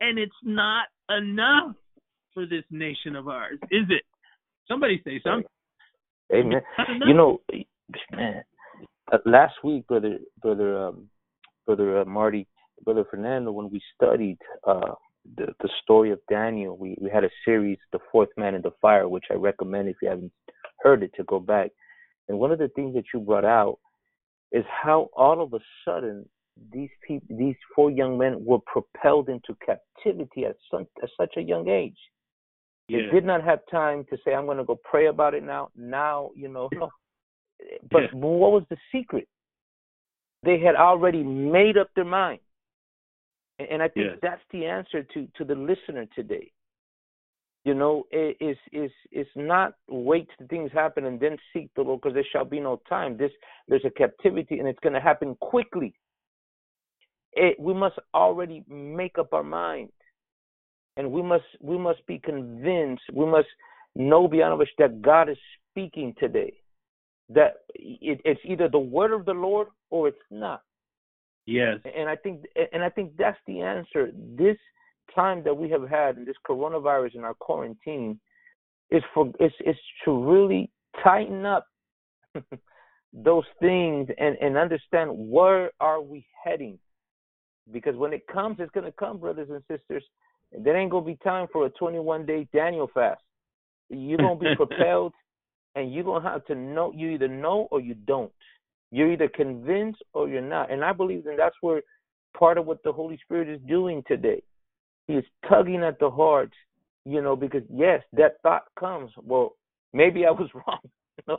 [0.00, 1.76] and it's not enough
[2.32, 4.04] for this nation of ours, is it?
[4.66, 5.44] Somebody say something.
[6.34, 6.62] Amen.
[7.06, 7.42] You know,
[8.10, 8.42] man,
[9.12, 11.08] uh, last week, brother, brother, um,
[11.66, 12.46] brother uh, Marty,
[12.84, 14.94] brother Fernando, when we studied uh,
[15.36, 18.72] the the story of Daniel, we we had a series, the fourth man in the
[18.80, 20.32] fire, which I recommend if you haven't
[20.80, 21.70] heard it to go back.
[22.28, 23.78] And one of the things that you brought out
[24.52, 26.28] is how all of a sudden
[26.72, 31.40] these people, these four young men, were propelled into captivity at some at such a
[31.40, 31.96] young age.
[32.88, 35.70] They did not have time to say, I'm going to go pray about it now.
[35.76, 36.90] Now, you know, no.
[37.90, 38.08] But Yeah.
[38.12, 39.28] what was the secret?
[40.42, 42.40] They had already made up their mind.
[43.58, 46.50] And, and I think that's the answer to, to the listener today.
[47.64, 51.82] You know, it is is is not wait till things happen and then seek the
[51.82, 53.16] Lord because there shall be no time.
[53.16, 53.30] This
[53.68, 55.94] there's a captivity and it's going to happen quickly.
[57.34, 59.90] It, we must already make up our mind
[60.96, 63.48] and we must we must be convinced we must
[63.94, 65.36] know beyond which that god is
[65.70, 66.52] speaking today
[67.28, 70.62] that it, it's either the word of the lord or it's not
[71.46, 71.78] Yes.
[71.96, 74.56] and i think and i think that's the answer this
[75.14, 78.18] time that we have had in this coronavirus and our quarantine
[78.90, 80.70] is for is is to really
[81.02, 81.66] tighten up
[83.12, 86.78] those things and and understand where are we heading
[87.72, 90.02] because when it comes it's going to come brothers and sisters
[90.52, 93.22] and there ain't gonna be time for a 21 day Daniel fast.
[93.88, 95.12] You're gonna be propelled,
[95.74, 96.92] and you're gonna have to know.
[96.94, 98.32] You either know or you don't.
[98.90, 100.70] You're either convinced or you're not.
[100.70, 101.82] And I believe that that's where
[102.36, 104.42] part of what the Holy Spirit is doing today.
[105.06, 106.52] He is tugging at the heart,
[107.04, 109.10] you know, because yes, that thought comes.
[109.16, 109.56] Well,
[109.92, 110.78] maybe I was wrong.
[111.18, 111.38] You know,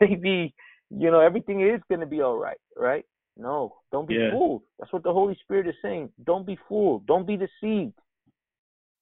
[0.00, 0.54] maybe
[0.90, 3.04] you know everything is gonna be all right, right?
[3.36, 4.30] No, don't be Yeah.
[4.30, 4.62] fooled.
[4.78, 6.10] That's what the Holy Spirit is saying.
[6.24, 7.06] Don't be fooled.
[7.06, 7.94] Don't be deceived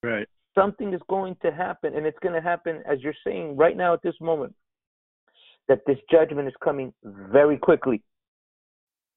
[0.03, 0.29] Right.
[0.55, 3.93] something is going to happen, and it's going to happen as you're saying right now
[3.95, 4.55] at this moment.
[5.69, 8.03] That this judgment is coming very quickly,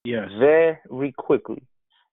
[0.04, 0.28] Yes.
[0.38, 1.62] very quickly.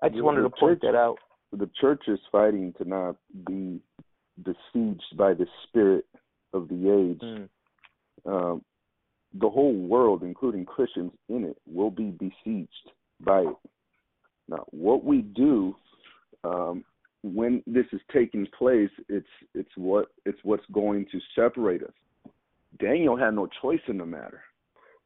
[0.02, 1.18] I just Yeah, wanted to point that out.
[1.52, 3.80] The church is fighting to not be
[4.44, 6.06] besieged by the spirit
[6.54, 7.22] of the age.
[7.22, 7.50] Mm.
[8.26, 8.62] Um,
[9.34, 13.56] the whole world, including Christians in it, will be besieged by it.
[14.48, 15.76] Now, what we do
[16.44, 16.84] um,
[17.24, 22.32] when this is taking place, it's it's what it's what's going to separate us.
[22.80, 24.42] Daniel had no choice in the matter.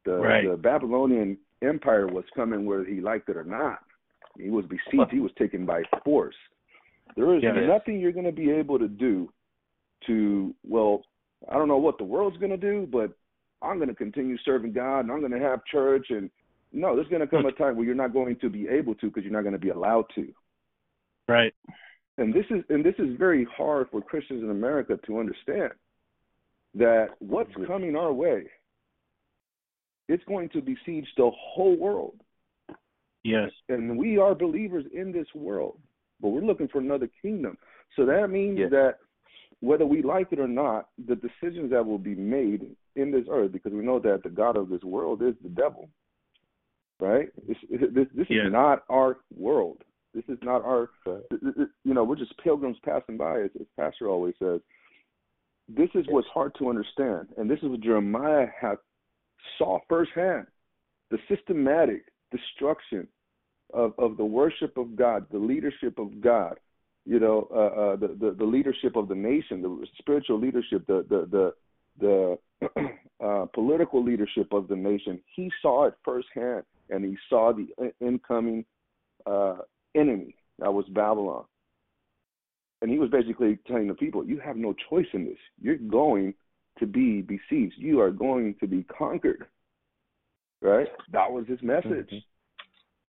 [0.05, 0.49] The, Right.
[0.49, 3.79] the Babylonian Empire was coming whether he liked it or not.
[4.37, 5.11] He was besieged.
[5.11, 6.35] He was taken by force.
[7.15, 7.55] There is Yes.
[7.67, 9.31] nothing you're going to be able to do
[10.07, 11.03] to well,
[11.49, 13.11] I don't know what the world's going to do, but
[13.61, 16.29] I'm going to continue serving God and I'm going to have church and
[16.73, 19.07] no, there's going to come a time where you're not going to be able to
[19.07, 20.33] because you're not going to be allowed to.
[21.27, 21.53] Right.
[22.17, 25.71] and this is and this is very hard for Christians in America to understand
[26.75, 28.49] that what's coming our way
[30.07, 32.15] it's going to besiege the whole world.
[33.23, 33.51] Yes.
[33.69, 35.77] And we are believers in this world,
[36.19, 37.57] but we're looking for another kingdom.
[37.95, 38.71] So that means yes.
[38.71, 38.95] that
[39.59, 42.65] whether we like it or not, the decisions that will be made
[42.95, 45.87] in this earth, because we know that the God of this world is the devil,
[46.99, 47.29] right?
[47.47, 48.47] This, this, this yes.
[48.47, 49.83] is not our world.
[50.13, 50.89] This is not our,
[51.85, 54.59] you know, we're just pilgrims passing by, as, as Pastor always says.
[55.69, 58.75] This is what's hard to understand, and this is what Jeremiah had
[59.57, 60.47] saw firsthand
[61.11, 63.07] the systematic destruction
[63.73, 66.57] of, of the worship of God, the leadership of God,
[67.05, 71.05] you know, uh, uh, the, the, the leadership of the nation, the spiritual leadership, the
[71.09, 71.53] the
[71.99, 72.37] the,
[72.69, 72.89] the
[73.25, 75.19] uh, political leadership of the nation.
[75.35, 77.67] He saw it firsthand, and he saw the
[77.99, 78.65] incoming
[79.25, 79.57] uh,
[79.95, 81.45] enemy that was Babylon.
[82.81, 85.37] And he was basically telling the people, "You have no choice in this.
[85.59, 86.35] You're going
[86.79, 87.75] to be besieged.
[87.77, 89.45] You are going to be conquered."
[90.61, 90.87] Right?
[91.11, 92.09] That was his message.
[92.11, 92.17] Mm-hmm.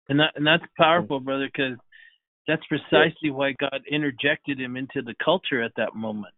[0.08, 1.78] And that and that's powerful, brother, because
[2.48, 6.34] that's precisely why God interjected him into the culture at that moment.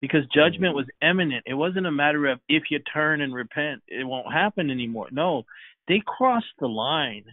[0.00, 0.76] Because judgment Mm-hmm.
[0.76, 1.44] was imminent.
[1.46, 5.08] It wasn't a matter of if you turn and repent, it won't happen anymore.
[5.12, 5.44] No,
[5.88, 7.24] they crossed the line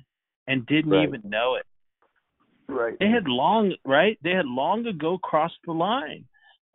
[0.47, 1.07] and didn't Right.
[1.07, 1.65] even know it.
[2.67, 2.95] Right.
[2.99, 4.19] They had long, right?
[4.23, 6.25] They had long ago crossed the line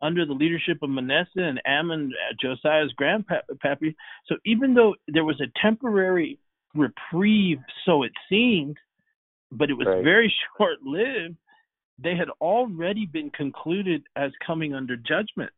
[0.05, 3.95] under the leadership of Manasseh and Amon, uh, Josiah's grandpappy.
[4.27, 6.39] So even though there was a temporary
[6.75, 8.77] reprieve, so it seemed,
[9.51, 10.03] but it was Right.
[10.03, 11.37] very short lived,
[11.97, 15.51] they had already been concluded as coming under judgment.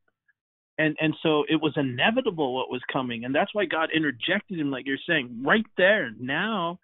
[0.79, 3.25] And and so it was inevitable what was coming.
[3.25, 6.79] And that's why God interjected him, like you're saying, right there now.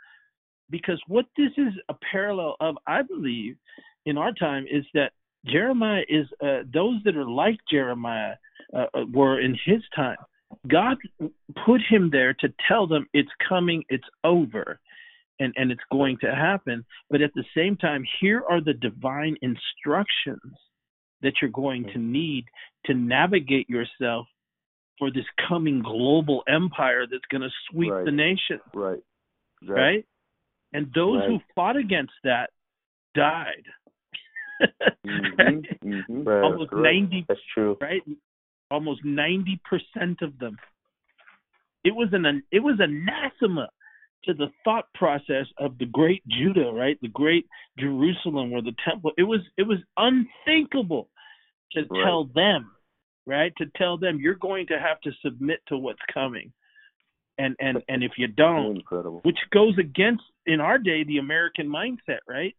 [0.69, 3.55] Because what this is a parallel of, I believe,
[4.07, 5.11] in our time is that
[5.45, 8.35] Jeremiah is uh, those that are like Jeremiah
[8.73, 10.17] uh, uh, were in his time.
[10.67, 10.97] God
[11.65, 14.79] put him there to tell them it's coming, it's over,
[15.39, 16.85] and and it's going to happen.
[17.09, 20.53] But at the same time, here are the divine instructions
[21.21, 22.45] that you're going to need
[22.85, 24.27] to navigate yourself
[24.99, 28.05] for this coming global empire that's going to sweep Right.
[28.05, 28.99] the nation, Right.
[29.61, 29.81] Exactly.
[29.83, 30.05] right?
[30.73, 32.51] And those who fought against that
[33.15, 33.65] died.
[35.05, 36.43] Mhm, mhm.
[36.43, 37.77] Almost ninety That's true.
[37.81, 38.01] right?
[38.71, 40.57] Almost ninety percent of them.
[41.83, 43.69] It was an it was anathema
[44.25, 46.97] to the thought process of the great Judah, right?
[47.01, 47.45] The great
[47.77, 49.11] Jerusalem, where the temple.
[49.17, 51.09] It was it was unthinkable
[51.73, 52.03] to Right.
[52.05, 52.71] tell them,
[53.25, 53.51] right?
[53.57, 56.53] To tell them you're going to have to submit to what's coming,
[57.37, 59.19] and and and if you don't, Incredible.
[59.23, 62.55] which goes against in our day the American mindset, right?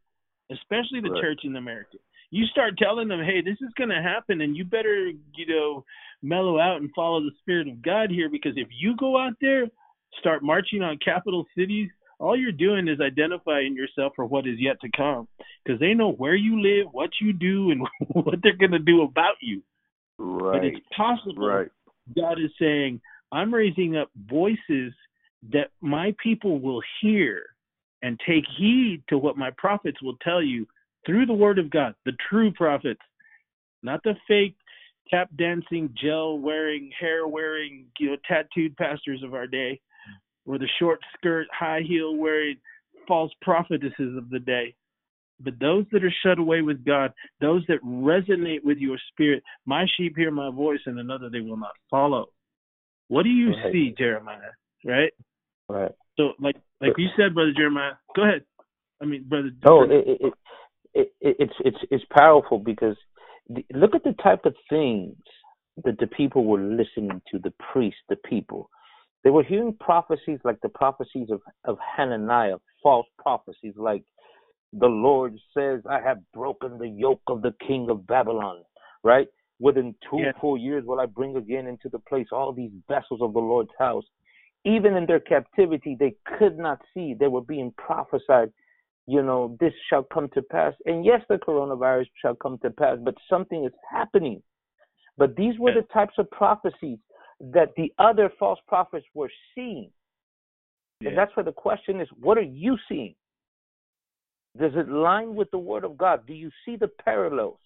[0.51, 1.23] Especially the Right.
[1.23, 1.97] church in America.
[2.31, 5.85] You start telling them, "Hey, this is going to happen, and you better, you know,
[6.23, 9.71] mellow out and follow the spirit of God here, because if you go out there,
[10.19, 14.81] start marching on capital cities, all you're doing is identifying yourself for what is yet
[14.81, 15.29] to come,
[15.65, 19.03] because they know where you live, what you do, and what they're going to do
[19.03, 19.63] about you.
[20.19, 20.61] Right.
[20.61, 21.71] But it's possible Right.
[22.17, 23.01] God is saying,
[23.33, 24.93] I'm raising up voices
[25.53, 27.43] that my people will hear
[28.05, 30.67] and take heed to what my prophets will tell you
[31.07, 33.01] through the word of God, the true prophets,
[33.83, 34.55] not the fake
[35.09, 39.81] tap dancing, gel wearing, hair wearing, you know, tattooed pastors of our day,
[40.47, 42.57] or the short skirt, high heel wearing
[43.09, 44.75] false prophetesses of the day.
[45.41, 49.87] But those that are shut away with God, those that resonate with your spirit, my
[49.97, 52.27] sheep hear my voice, and another they will not follow.
[53.09, 53.73] What do you Right.
[53.73, 54.53] see, Jeremiah?
[54.85, 55.13] Right?
[55.71, 55.93] Right.
[56.17, 57.93] So, like, like you said, brother Jeremiah.
[58.15, 58.45] Go ahead.
[59.03, 59.51] I mean, brother.
[59.65, 60.33] It, it,
[60.95, 62.97] it, it, it's it's it's powerful because
[63.49, 65.17] the, look at the type of things
[65.85, 68.71] that the people were listening to, the priests, the people.
[69.25, 74.05] They were hearing prophecies like the prophecies of, of Hananiah, false prophecies like
[74.75, 78.63] the Lord says, I have broken the yoke of the king of Babylon,
[79.03, 79.29] right?
[79.61, 80.33] Within two Yeah.
[80.41, 83.71] full years will I bring again into the place all these vessels of the Lord's
[83.79, 84.05] house.
[84.65, 87.15] Even in their captivity, they could not see.
[87.15, 88.51] They were being prophesied
[89.07, 90.73] you know, this shall come to pass.
[90.87, 94.43] And yes, the coronavirus shall come to pass, but something is happening.
[95.19, 96.99] But these were the types of prophecies
[97.41, 99.91] that the other false prophets were seeing.
[101.01, 101.11] Yeah.
[101.11, 103.15] And that's where the question is what are you seeing?
[104.59, 106.27] Does it line with the Word of God?
[106.27, 107.59] Do you see the parallels?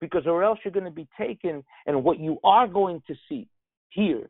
[0.00, 3.48] Because, or else you're going to be taken, and what you are going to see
[3.90, 4.28] here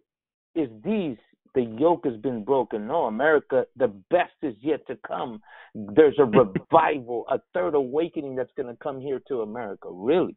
[0.55, 1.17] is these
[1.57, 2.87] the yoke has been broken.
[2.87, 5.41] No, America, the best is yet to come.
[5.75, 6.25] There's a
[6.71, 9.89] revival, a third awakening that's going to come here to America.
[9.91, 10.37] Really?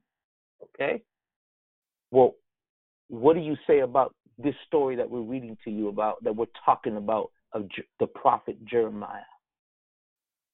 [0.63, 1.03] Okay.
[2.09, 2.35] Well,
[3.09, 6.45] what do you say about this story that we're reading to you about, that we're
[6.65, 7.65] talking about of
[7.99, 9.19] the prophet Jeremiah?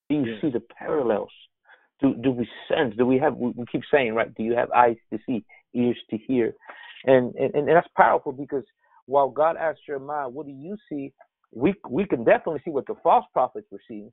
[0.09, 0.41] Do you yeah.
[0.41, 1.31] see the parallels?
[2.01, 2.95] Do do we sense?
[2.97, 3.37] Do we have?
[3.37, 4.33] We, we keep saying, right?
[4.33, 6.53] Do you have eyes to see, ears to hear?
[7.05, 8.63] And, and and that's powerful because
[9.05, 11.13] while God asked Jeremiah, "What do you see?"
[11.51, 14.11] We we can definitely see what the false prophets were seeing.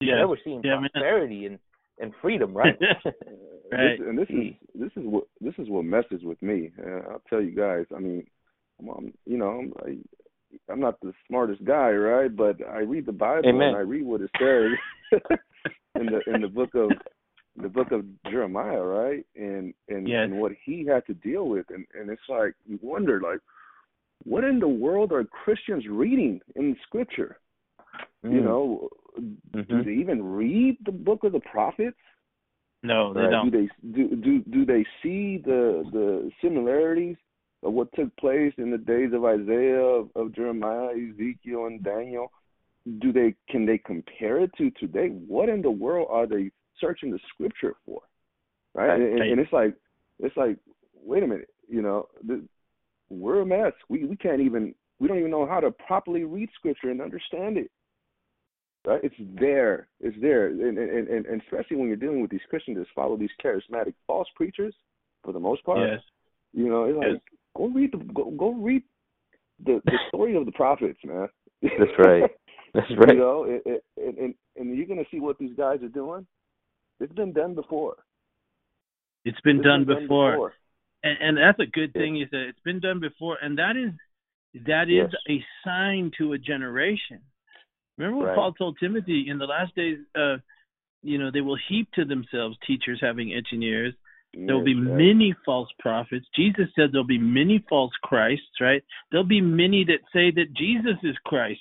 [0.00, 1.58] Yeah, they were seeing yeah, prosperity and
[2.00, 2.76] and freedom, right?
[3.04, 3.98] right.
[3.98, 6.70] This, and this is this is what this is what messes with me.
[6.78, 7.84] Uh, I'll tell you guys.
[7.94, 8.26] I mean,
[8.80, 12.34] I'm, you know, I'm, I, I'm not the smartest guy, right?
[12.34, 13.68] But I read the Bible Amen.
[13.68, 15.20] and I read what it says
[16.00, 16.90] in the in the book of
[17.56, 19.26] the book of Jeremiah, right?
[19.36, 20.24] And and yes.
[20.24, 23.40] and what he had to deal with, and and it's like you wonder, like,
[24.24, 27.38] what in the world are Christians reading in Scripture?
[28.24, 28.32] Mm.
[28.32, 29.60] You know, mm-hmm.
[29.62, 31.96] do they even read the book of the prophets?
[32.82, 33.50] No, they don't.
[33.50, 37.16] Do they do do do they see the the similarities
[37.62, 42.32] of what took place in the days of Isaiah, of, of Jeremiah, Ezekiel, and Daniel?
[43.00, 45.08] Do they can they compare it to today?
[45.08, 46.50] What in the world are they
[46.80, 48.00] searching the scripture for?
[48.72, 49.74] Right, and, and it's like
[50.18, 50.56] it's like
[51.02, 52.42] wait a minute, you know, the,
[53.10, 53.72] we're a mess.
[53.88, 57.58] We we can't even we don't even know how to properly read scripture and understand
[57.58, 57.70] it.
[58.86, 59.00] Right?
[59.02, 59.88] It's there.
[60.00, 60.46] It's there.
[60.46, 63.92] And, and, and, and especially when you're dealing with these Christians that follow these charismatic
[64.06, 64.74] false preachers,
[65.22, 65.88] for the most part.
[65.88, 66.00] Yes.
[66.52, 67.20] You know, it's like yes.
[67.56, 68.82] go read the go, go read
[69.64, 71.28] the the story of the prophets, man.
[71.62, 72.30] That's right.
[72.74, 73.14] That's right.
[73.14, 76.26] You know, it, it, and, and and you're gonna see what these guys are doing.
[76.98, 77.96] It's been done before.
[79.24, 80.30] It's been, done, been before.
[80.30, 80.54] done, before.
[81.02, 83.92] And, and that's a good thing is that it's been done before, and that is
[84.66, 85.22] that is yes.
[85.28, 87.20] a sign to a generation.
[87.96, 88.34] Remember what right.
[88.34, 89.98] Paul told Timothy in the last days?
[90.14, 90.36] Uh,
[91.02, 93.94] you know, they will heap to themselves teachers having itching ears.
[94.32, 96.26] There will be many false prophets.
[96.36, 98.82] Jesus said there'll be many false Christs, right?
[99.10, 101.58] There'll be many that say that Jesus is Christ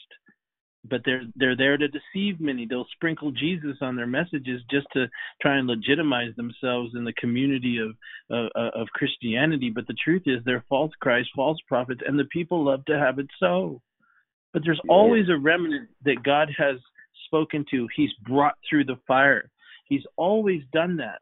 [0.90, 2.66] but they're they're there to deceive many.
[2.66, 5.08] They'll sprinkle Jesus on their messages just to
[5.42, 7.96] try and legitimize themselves in the community of
[8.32, 9.72] uh, of Christianity.
[9.74, 13.20] But the truth is, they're false Christ, false prophets, and the people love to have
[13.20, 13.82] it so.
[14.54, 16.78] But there's always a remnant that God has
[17.26, 17.88] spoken to.
[17.96, 19.50] He's brought through the fire.
[19.86, 21.20] He's always done that.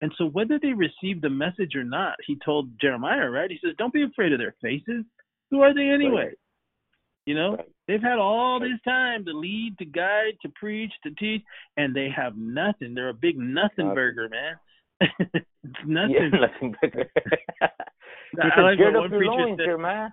[0.00, 3.50] And so, whether they receive the message or not, he told Jeremiah, right?
[3.50, 5.04] He says, "Don't be afraid of their faces.
[5.50, 6.38] Who are they anyway?" Right.
[7.26, 7.68] You know, right.
[7.88, 11.42] They've had all this time to lead, to guide, to preach, to teach,
[11.76, 12.94] and they have nothing.
[12.94, 15.08] They're a big nothing, burger, man.
[15.18, 16.14] it's nothing.
[16.14, 17.10] Yeah, nothing burger.
[18.40, 19.64] I like what one preacher said.
[19.64, 20.12] Here, man.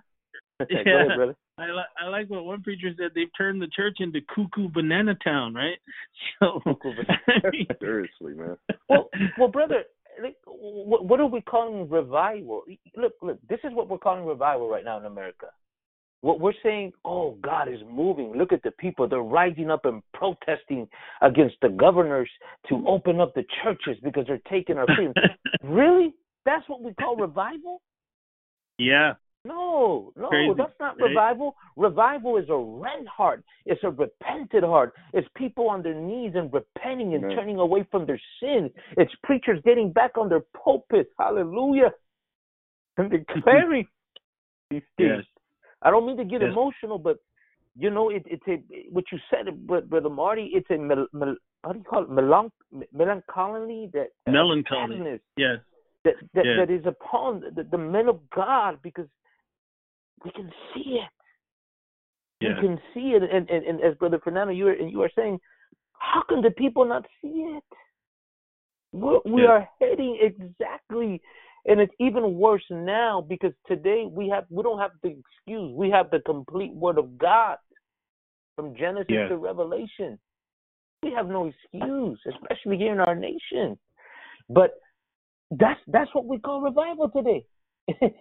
[0.70, 3.10] yeah, ahead, I like I like what one preacher said.
[3.14, 5.78] They've turned the church into cuckoo banana town, right?
[6.40, 6.60] So
[7.80, 8.56] seriously, man.
[8.88, 9.84] Well, well, brother,
[10.22, 12.62] like, what, what are we calling revival?
[12.96, 13.38] Look, look.
[13.48, 15.46] This is what we're calling revival right now in America.
[16.22, 18.32] What we're saying, oh, God is moving.
[18.36, 19.08] Look at the people.
[19.08, 20.88] They're rising up and protesting
[21.22, 22.30] against the governors
[22.68, 25.14] to open up the churches because they're taking our freedom.
[25.62, 26.14] really?
[26.44, 27.82] That's what we call revival?
[28.78, 29.14] Yeah.
[29.46, 31.08] No, no, Crazy, that's not right?
[31.08, 31.54] revival.
[31.76, 33.44] Revival is a rent heart.
[33.64, 34.92] It's a repented heart.
[35.12, 37.36] It's people on their knees and repenting and Amen.
[37.36, 38.70] turning away from their sin.
[38.96, 41.10] It's preachers getting back on their pulpit.
[41.16, 41.92] Hallelujah.
[42.96, 43.86] And declaring
[44.70, 45.10] these things.
[45.18, 45.24] Yes.
[45.82, 46.50] I don't mean to get Yes.
[46.52, 47.18] emotional, but
[47.78, 50.50] you know, it, it's a what you said, but brother Marty.
[50.54, 52.10] It's a mel, mel, how do you call it?
[52.10, 52.52] Melanch,
[52.92, 54.96] melancholy that Melancholy.
[54.96, 55.58] sadness Yes.
[56.04, 56.56] that that, Yes.
[56.58, 59.08] that is upon the, the men of God because
[60.24, 61.10] we can see it.
[62.40, 62.52] Yes.
[62.60, 65.10] We can see it, and, and, and as brother Fernando, you are and you are
[65.14, 65.38] saying,
[65.92, 67.64] how can the people not see it?
[68.92, 69.50] We're, we Yes.
[69.50, 71.20] are heading exactly
[71.66, 75.72] and it's even worse now because today we have we don't have the excuse.
[75.74, 77.56] We have the complete word of God
[78.54, 79.28] from Genesis Yes.
[79.28, 80.18] to Revelation.
[81.02, 83.78] We have no excuse, especially here in our nation.
[84.48, 84.74] But
[85.50, 87.44] that's that's what we call revival today.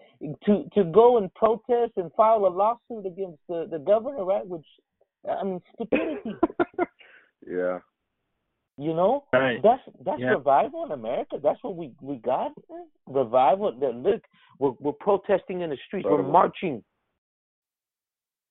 [0.46, 4.46] to to go and protest and file a lawsuit against the, the governor, right?
[4.46, 4.66] Which
[5.30, 6.36] I mean stupidity.
[7.48, 7.80] yeah.
[8.78, 9.62] You know, Right.
[9.64, 10.32] that's that's Yeah.
[10.32, 11.40] revival in America.
[11.42, 12.52] That's what we we got.
[13.08, 13.72] Revival.
[13.80, 14.22] That look,
[14.60, 16.08] we're we're protesting in the streets.
[16.10, 16.84] We're marching.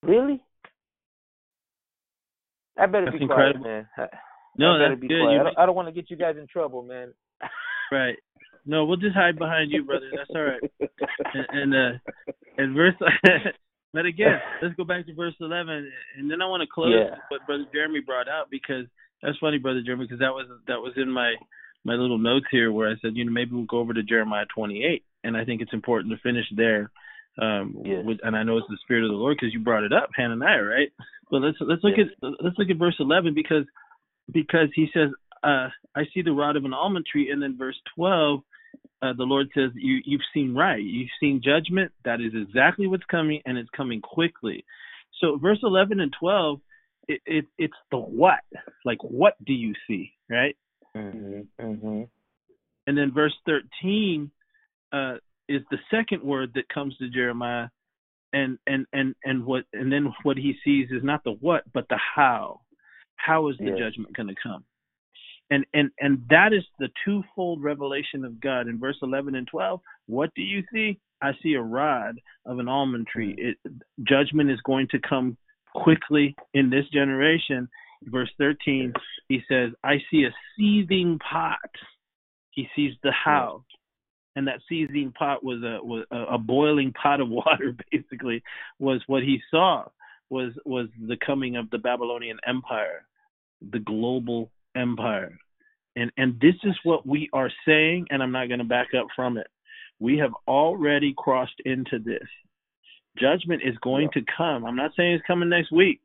[0.02, 0.40] Really?
[2.78, 3.60] I better That's be incredible.
[3.62, 4.08] quiet, man.
[4.56, 5.12] No, I that's good.
[5.22, 7.12] I don't, I don't want to get you guys in trouble, man.
[7.92, 8.16] Right.
[8.66, 10.10] No, we'll just hide behind you, brother.
[10.16, 10.90] That's all right.
[11.34, 11.98] And, and uh,
[12.58, 12.94] and verse
[13.92, 17.14] But again, let's go back to verse 11, and then I want to close Yeah.
[17.28, 18.86] what Brother Jeremy brought out because
[19.24, 21.34] that's funny, Brother Jeremy, because that was that was in my
[21.84, 24.46] my little notes here where I said, you know, maybe we'll go over to Jeremiah
[24.54, 26.90] 28, and I think it's important to finish there.
[27.36, 28.04] Um, Yes.
[28.04, 30.10] with, and I know it's the Spirit of the Lord because you brought it up,
[30.16, 30.92] Hananiah, right?
[31.30, 32.08] But let's let's look Yes.
[32.22, 33.64] at let's look at verse 11 because
[34.30, 35.10] because he says,
[35.42, 38.40] uh, I see the rod of an almond tree, and then verse 12
[39.02, 40.82] uh, the Lord says, you, You've seen right.
[40.82, 41.92] You've seen judgment.
[42.04, 44.64] That is exactly what's coming, and it's coming quickly.
[45.20, 46.60] So, verse 11 and 12,
[47.08, 48.40] it, it, it's the what.
[48.84, 50.56] Like, what do you see, right?
[50.96, 51.64] Mm-hmm.
[51.64, 52.02] Mm-hmm.
[52.86, 54.30] And then verse 13
[54.92, 55.14] uh,
[55.48, 57.68] is the second word that comes to Jeremiah.
[58.32, 61.86] And, and and and what and then what he sees is not the what but
[61.88, 62.62] the how
[63.14, 64.64] how is the judgment going to come
[65.50, 69.80] and and and that is the twofold revelation of God in verse 11 and 12
[70.06, 73.56] what do you see I see a rod of an almond tree it
[74.02, 75.36] judgment is going to come
[75.74, 77.68] quickly in this generation
[78.04, 78.92] verse 13
[79.28, 81.58] he says I see a seething pot
[82.50, 83.64] he sees the how
[84.36, 88.42] and that seething pot was a was a, a boiling pot of water basically
[88.78, 89.84] was what he saw
[90.30, 93.06] was was the coming of the Babylonian empire
[93.70, 95.38] the global empire.
[95.96, 99.06] And and this is what we are saying, and I'm not going to back up
[99.14, 99.46] from it.
[100.00, 102.26] We have already crossed into this.
[103.18, 104.64] Judgment is going to come.
[104.64, 106.00] I'm not saying it's coming next week,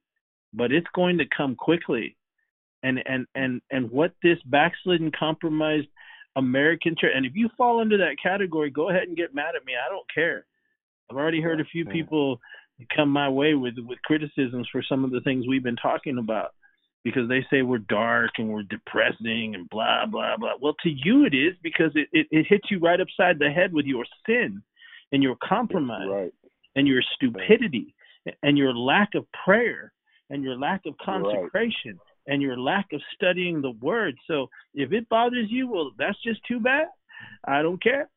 [0.53, 2.15] but it's going to come quickly.
[2.83, 5.87] And and and and what this backslidden, compromised
[6.35, 9.65] American church, and if you fall under that category, go ahead and get mad at
[9.65, 9.73] me.
[9.73, 10.45] I don't care.
[11.09, 12.39] I've already heard a few people
[12.95, 16.53] come my way with with criticisms for some of the things we've been talking about
[17.03, 20.53] because they say we're dark and we're depressing and blah blah blah.
[20.61, 23.73] Well, to you it is because it it, it hits you right upside the head
[23.73, 24.61] with your sin
[25.11, 26.33] and your compromise Right.
[26.75, 27.93] And your stupidity
[28.43, 29.91] and your lack of prayer
[30.29, 31.23] and your lack of You're right.
[31.33, 34.15] consecration and your lack of studying the word.
[34.27, 36.87] So if it bothers you, well, that's just too bad.
[37.45, 38.09] I don't care.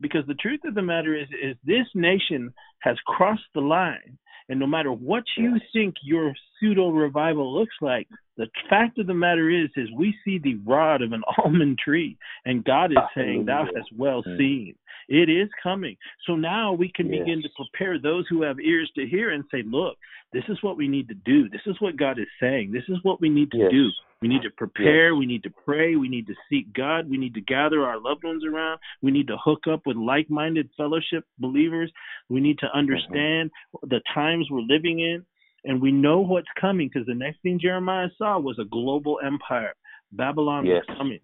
[0.00, 4.16] Because the truth of the matter is is this nation has crossed the line.
[4.48, 9.12] And no matter what you think your pseudo revival looks like, the fact of the
[9.14, 13.44] matter is is we see the rod of an almond tree and God is saying,
[13.44, 14.38] Thou hast well Mm.
[14.38, 14.74] seen.
[15.08, 15.96] It is coming.
[16.26, 17.20] So now we can Yes.
[17.20, 19.96] begin to prepare those who have ears to hear and say, Look,
[20.32, 21.48] this is what we need to do.
[21.48, 22.72] This is what God is saying.
[22.72, 23.70] This is what we need to Yes.
[23.70, 23.90] do.
[24.20, 25.14] We need to prepare.
[25.14, 25.94] We need to pray.
[25.96, 27.08] We need to seek God.
[27.08, 28.80] We need to gather our loved ones around.
[29.00, 31.90] We need to hook up with like minded fellowship believers.
[32.28, 32.78] We need to mm-hmm.
[32.78, 33.50] understand
[33.82, 35.24] the times we're living in.
[35.64, 39.74] And we know what's coming because the next thing Jeremiah saw was a global empire.
[40.12, 40.84] Babylon Yes.
[40.88, 41.20] was coming,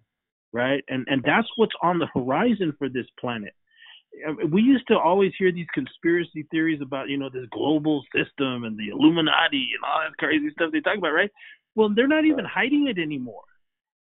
[0.53, 0.83] right?
[0.87, 3.53] And and that's what's on the horizon for this planet.
[4.27, 8.63] Uh, We used to always hear these conspiracy theories about, you know, this global system
[8.63, 11.31] and the Illuminati and all that crazy stuff they talk about, right?
[11.75, 13.43] Well, they're not even hiding it anymore.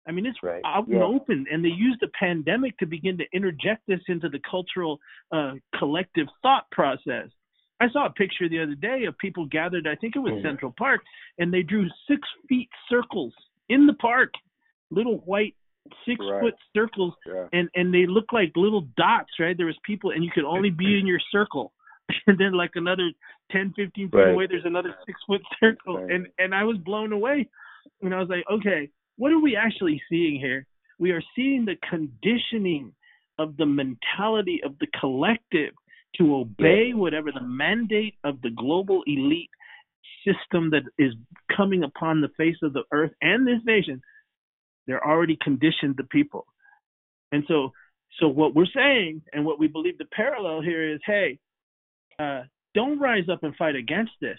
[0.08, 0.62] I mean, it's Right.
[0.64, 0.96] out Yeah.
[0.96, 5.00] and open, and they used the pandemic to begin to interject this into the cultural
[5.32, 7.28] uh, collective thought process.
[7.80, 9.86] I saw a picture the other day of people gathered.
[9.86, 10.42] I think it was Mhm.
[10.42, 11.02] Central Park,
[11.38, 13.34] and they drew six feet circles
[13.68, 14.32] in the park,
[14.90, 15.56] little white
[16.04, 16.40] six Right.
[16.40, 17.48] foot circles, Yeah.
[17.52, 19.56] and and they look like little dots, right?
[19.56, 21.72] There was people, and you could only be in your circle.
[22.28, 23.10] And then like another
[23.50, 24.32] 10, 15 feet Right.
[24.32, 26.10] away, there's another six foot circle, Right.
[26.10, 27.48] and and I was blown away,
[28.02, 30.66] and I was like, okay, what are we actually seeing here?
[30.98, 32.94] We are seeing the conditioning
[33.38, 35.74] of the mentality of the collective
[36.16, 39.50] to obey whatever the mandate of the global elite
[40.24, 41.12] system that is
[41.56, 44.00] coming upon the face of the earth and this nation.
[44.86, 46.46] They're already conditioned the people.
[47.32, 47.72] And so
[48.20, 51.38] so what we're saying and what we believe the parallel here is, hey,
[52.18, 52.42] uh,
[52.74, 54.38] don't rise up and fight against this.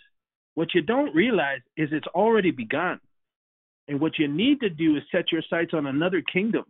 [0.55, 2.99] What you don't realize is it's already begun.
[3.87, 6.65] And what you need to do is set your sights on another kingdom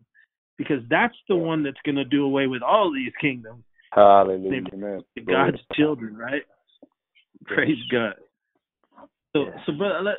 [0.57, 4.63] because that's the one that's going to do away with all these kingdoms, Hallelujah.
[4.73, 5.01] Amen.
[5.25, 6.43] God's children, right?
[7.45, 8.15] Praise God.
[9.33, 10.15] So, so brother, let,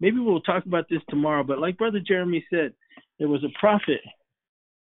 [0.00, 1.42] maybe we'll talk about this tomorrow.
[1.44, 2.72] But like Brother Jeremy said,
[3.18, 4.00] there was a prophet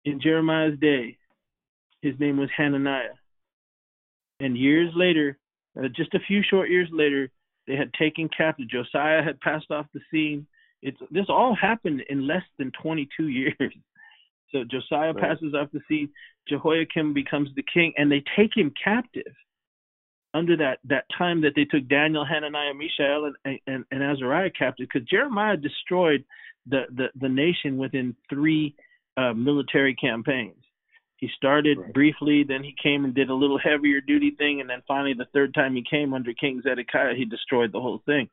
[0.05, 1.17] in Jeremiah's day.
[2.01, 3.15] His name was Hananiah.
[4.39, 5.37] And years later,
[5.77, 7.29] uh, just a few short years later,
[7.67, 8.67] they had taken captive.
[8.69, 10.45] Josiah had passed off the scene.
[10.81, 13.73] It's this all happened in less than 22 years.
[14.51, 15.23] So Josiah Right.
[15.23, 16.09] passes off the scene.
[16.47, 19.33] Jehoiakim becomes the king, and they take him captive.
[20.35, 24.87] Under that that time that they took Daniel, Hananiah, Mishael, and and, and Azariah captive,
[24.91, 26.23] because Jeremiah destroyed
[26.65, 28.75] the, the the nation within three
[29.17, 30.55] uh, military campaigns.
[31.17, 31.93] He started right.
[31.93, 35.27] briefly, then he came and did a little heavier duty thing, and then finally the
[35.33, 38.27] third time he came under King Zedekiah, he destroyed the whole thing.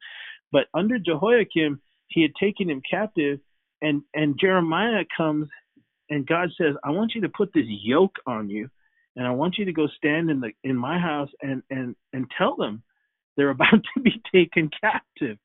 [0.51, 3.39] But under Jehoiakim, he had taken him captive,
[3.83, 5.49] and and Jeremiah comes,
[6.09, 8.71] and God says, "I want you to put this yoke on you,
[9.17, 12.31] and I want you to go stand in the in my house and and and
[12.37, 12.83] tell them
[13.37, 15.39] they're about to be taken captive."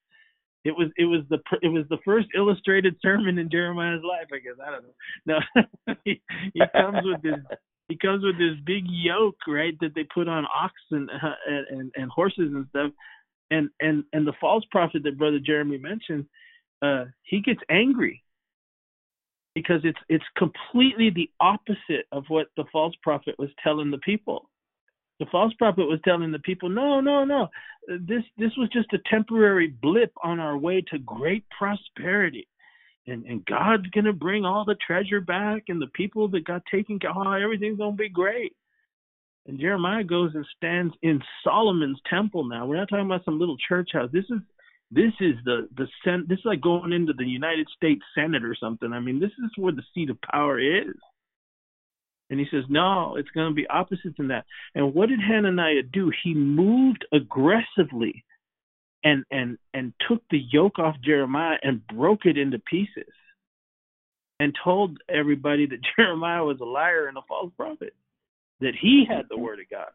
[0.64, 4.28] It was it was the it was the first illustrated sermon in Jeremiah's life.
[4.34, 5.40] I guess I don't know.
[5.86, 6.22] No, he,
[6.54, 10.46] he comes with this he comes with this big yoke, right, that they put on
[10.46, 11.08] oxen
[11.48, 12.92] and, and and horses and stuff.
[13.52, 16.26] And and and the false prophet that brother Jeremy mentioned,
[16.82, 18.24] uh, he gets angry
[19.56, 24.50] because it's it's completely the opposite of what the false prophet was telling the people.
[25.20, 27.48] The false prophet was telling the people, no, no, no.
[27.88, 32.48] This this was just a temporary blip on our way to great prosperity.
[33.08, 37.00] And and God's gonna bring all the treasure back and the people that got taken
[37.16, 38.54] oh, everything's gonna be great.
[39.48, 42.66] And Jeremiah goes and stands in Solomon's temple now.
[42.66, 44.10] We're not talking about some little church house.
[44.12, 44.40] This is
[44.92, 48.56] this is the the sen- this is like going into the United States Senate or
[48.60, 48.94] something.
[48.94, 50.96] I mean, this is where the seat of power is.
[52.30, 54.46] And he says, no, it's going to be opposite than that.
[54.74, 56.12] And what did Hananiah do?
[56.24, 58.26] He moved aggressively
[59.04, 63.14] and and and took the yoke off Jeremiah and broke it into pieces
[64.40, 67.94] and told everybody that Jeremiah was a liar and a false prophet,
[68.60, 69.92] that he had the word of God.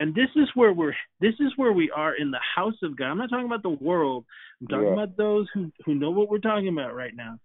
[0.00, 3.10] And this is where we're this is where we are in the house of God.
[3.10, 4.24] I'm not talking about the world.
[4.60, 4.92] I'm talking yeah.
[4.94, 7.38] about those who who know what we're talking about right now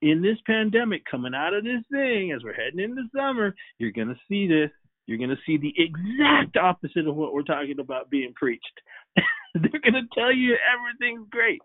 [0.00, 4.08] in this pandemic, coming out of this thing, as we're heading into summer, you're going
[4.08, 4.70] to see this.
[5.06, 8.80] You're going to see the exact opposite of what we're talking about being preached.
[9.54, 11.60] They're going to tell you everything's great.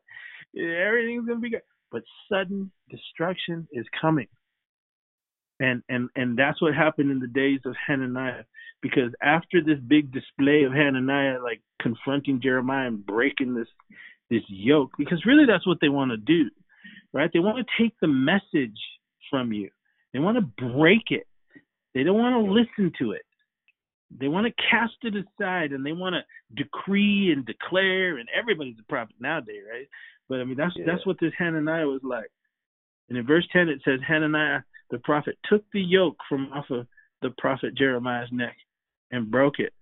[0.58, 1.62] Everything's going to be good.
[1.91, 4.28] But sudden destruction is coming.
[5.59, 8.43] And and and that's what happened in the days of Hananiah.
[8.81, 13.67] Because after this big display of Hananiah like confronting Jeremiah and breaking this
[14.29, 16.49] this yoke, because really that's what they want to do
[17.13, 17.29] right?
[17.34, 18.77] They want to take the message
[19.29, 19.69] from you.
[20.13, 21.27] They want to break it.
[21.93, 23.23] They don't want to listen to it.
[24.17, 28.77] They want to cast it aside and they want to decree and declare and everybody's
[28.79, 29.88] a prophet nowadays, right?
[30.29, 30.85] But I mean that's yeah.
[30.88, 32.31] that's what this Hananiah was like.
[33.09, 34.61] And in verse ten it says Hananiah
[34.91, 36.88] the prophet took the yoke from off of
[37.22, 38.55] the prophet Jeremiah's neck
[39.11, 39.73] and broke it.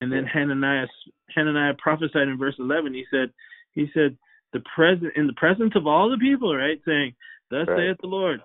[0.00, 0.86] And then Hananiah
[1.34, 2.92] Hananiah prophesied in verse eleven.
[2.92, 3.32] He said
[3.72, 4.16] he said
[4.52, 6.78] the present in the presence of all the people, right?
[6.86, 7.14] Saying,
[7.50, 7.88] Thus right.
[7.88, 8.40] saith the Lord,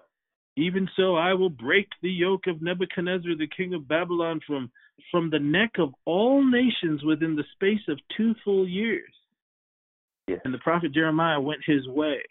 [0.58, 4.72] even so I will break the yoke of Nebuchadnezzar, the king of Babylon, from
[5.12, 9.12] from the neck of all nations within the space of two full years.
[10.44, 12.22] And the prophet Jeremiah went his way.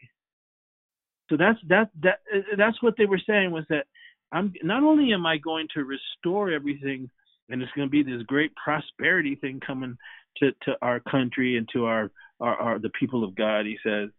[1.31, 2.21] So that's that that
[2.57, 3.87] that's what they were saying was that
[4.33, 7.11] I'm not only am I going to restore everything
[7.49, 9.97] and it's going to be this great prosperity thing coming
[10.39, 12.11] to to our country and to our
[12.41, 14.11] are, are the people of God, he says.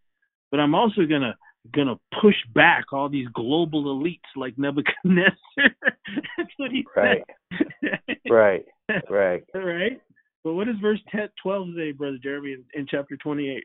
[0.51, 1.35] But I'm also gonna
[1.73, 5.35] gonna push back all these global elites like Nebuchadnezzar.
[6.37, 7.23] That's what he right.
[7.51, 8.19] said.
[8.29, 8.65] right.
[9.09, 9.43] Right.
[9.53, 10.01] Right.
[10.43, 13.61] But what does verse 10, 12 say, Brother Jeremy, in, in chapter 28,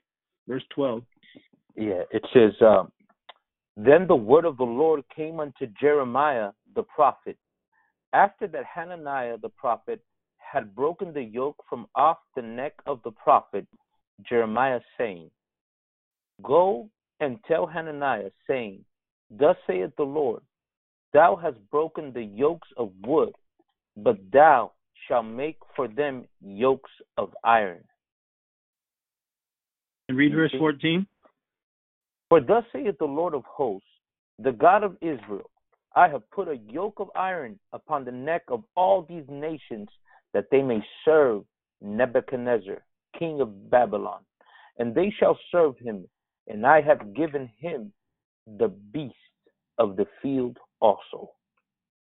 [0.48, 1.02] verse 12?
[1.76, 2.90] Yeah, it says, um,
[3.76, 7.36] Then the word of the Lord came unto Jeremiah the prophet.
[8.12, 10.01] After that Hananiah the prophet
[10.38, 13.66] had broken the yoke from off the neck of the prophet,
[14.28, 15.30] Jeremiah, saying,
[16.42, 16.88] Go
[17.20, 18.84] and tell Hananiah, saying,
[19.30, 20.42] Thus saith the Lord,
[21.12, 23.32] Thou hast broken the yokes of wood,
[23.96, 24.72] but thou
[25.06, 27.82] shalt make for them yokes of iron.
[30.09, 31.06] And read verse 14.
[32.28, 33.88] For thus saith the Lord of hosts,
[34.38, 35.51] the God of Israel,
[35.94, 39.88] I have put a yoke of iron upon the neck of all these nations,
[40.32, 41.44] that they may serve
[41.80, 42.82] Nebuchadnezzar,
[43.18, 44.20] king of Babylon,
[44.78, 46.09] and they shall serve him,
[46.48, 47.92] and I have given him
[48.59, 49.14] the beast
[49.78, 51.30] of the field also.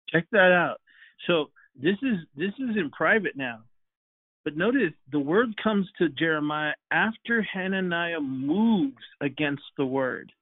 [0.09, 0.81] Check that out.
[1.27, 3.61] So this is this is in private now.
[4.45, 10.33] But notice the word comes to Jeremiah after Hananiah moves against the word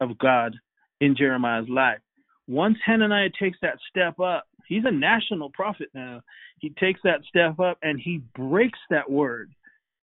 [0.00, 0.56] of God
[1.00, 2.00] in Jeremiah's life.
[2.48, 6.20] Once Hananiah takes that step up, he's a national prophet now.
[6.58, 9.50] He takes that step up and he breaks that word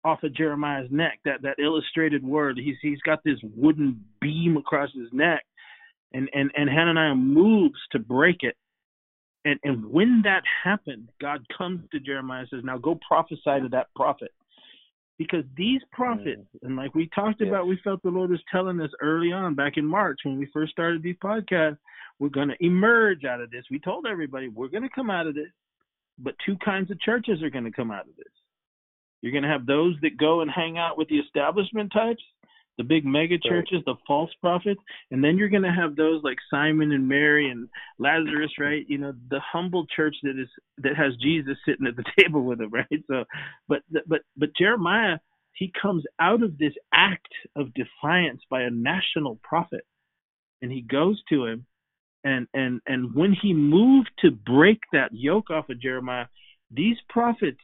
[0.04, 2.60] off of Jeremiah's neck, that that illustrated word.
[2.64, 5.44] He's he's got this wooden beam across his neck,
[6.14, 8.56] and and and Hananiah moves to break it.
[9.46, 13.70] And and when that happened, God comes to Jeremiah and says, "Now go prophesy to
[13.72, 14.34] that prophet."
[15.18, 16.66] Because these prophets, mm-hmm.
[16.66, 19.78] and like we talked about, we felt the Lord was telling us early on back
[19.78, 21.78] in March when we first started these podcasts,
[22.20, 23.64] we're going to emerge out of this.
[23.72, 25.52] We told everybody we're going to come out of this,
[26.18, 28.28] but two kinds of churches are going to come out of this.
[29.22, 32.24] You're going to have those that go and hang out with the establishment types,
[32.78, 34.82] the big mega churches, the false prophets,
[35.12, 37.70] and then you're going to have those like Simon and Mary and
[38.00, 38.86] Lazarus, right?
[38.88, 40.50] You know, the humble church that is
[40.80, 43.04] that has Jesus sitting at the table with them, right?
[43.10, 43.24] So,
[43.68, 45.18] but but but Jeremiah,
[45.54, 49.86] he comes out of this act of defiance by a national prophet,
[50.62, 51.66] and he goes to him,
[52.26, 56.26] and and and when he moved to break that yoke off of Jeremiah,
[56.72, 57.60] these prophets.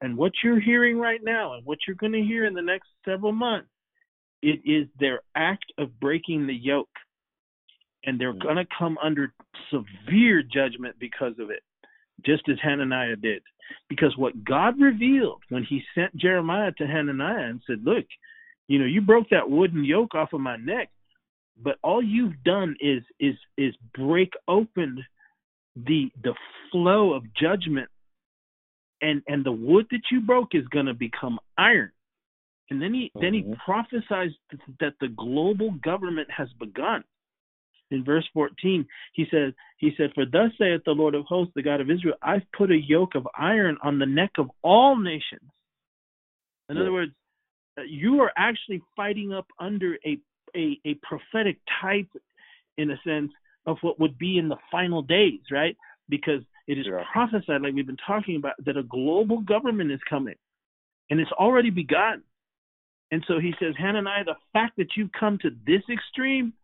[0.00, 2.86] And what you're hearing right now, and what you're going to hear in the next
[3.04, 3.71] several months,
[4.42, 6.88] it is their act of breaking the yoke.
[8.04, 8.42] And they're mm.
[8.42, 9.32] going to come under
[9.70, 11.62] severe judgment because of it,
[12.26, 13.42] just as Hananiah did.
[13.88, 18.04] Because what God revealed when he sent Jeremiah to Hananiah and said, Look,
[18.68, 20.90] you know, you broke that wooden yoke off of my neck,
[21.62, 25.04] but all you've done is is is break open
[25.76, 26.34] the the
[26.70, 27.88] flow of judgment
[29.00, 31.92] and and the wood that you broke is going to become iron
[32.70, 33.20] and then he mm-hmm.
[33.20, 33.54] then he mm-hmm.
[33.64, 34.32] prophesies
[34.80, 37.04] that the global government has begun.
[37.90, 41.62] In verse 14, he says, he said, For thus saith the Lord of hosts, the
[41.62, 45.50] God of Israel, I've put a yoke of iron on the neck of all nations.
[46.70, 46.82] In yeah.
[46.82, 47.12] other words,
[47.76, 50.18] uh, you are actually fighting up under a,
[50.56, 52.08] a, a prophetic type,
[52.78, 53.30] in a sense,
[53.66, 55.76] of what would be in the final days, right?
[56.08, 57.04] Because it is yeah.
[57.12, 60.34] prophesied, like we've been talking about, that a global government is coming.
[61.10, 62.22] And it's already begun.
[63.12, 66.54] And so he says, Hananiah, the fact that you've come to this extreme,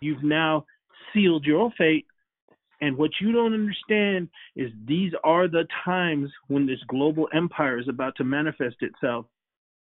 [0.00, 0.64] you've now
[1.12, 2.06] sealed your fate.
[2.80, 7.88] And what you don't understand is these are the times when this global empire is
[7.88, 9.26] about to manifest itself.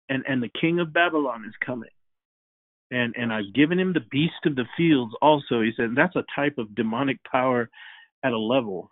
[0.08, 1.90] And, and the king of Babylon is coming.
[2.90, 5.60] And and I've given him the beast of the fields also.
[5.60, 7.68] He said that's a type of demonic power
[8.24, 8.90] at a level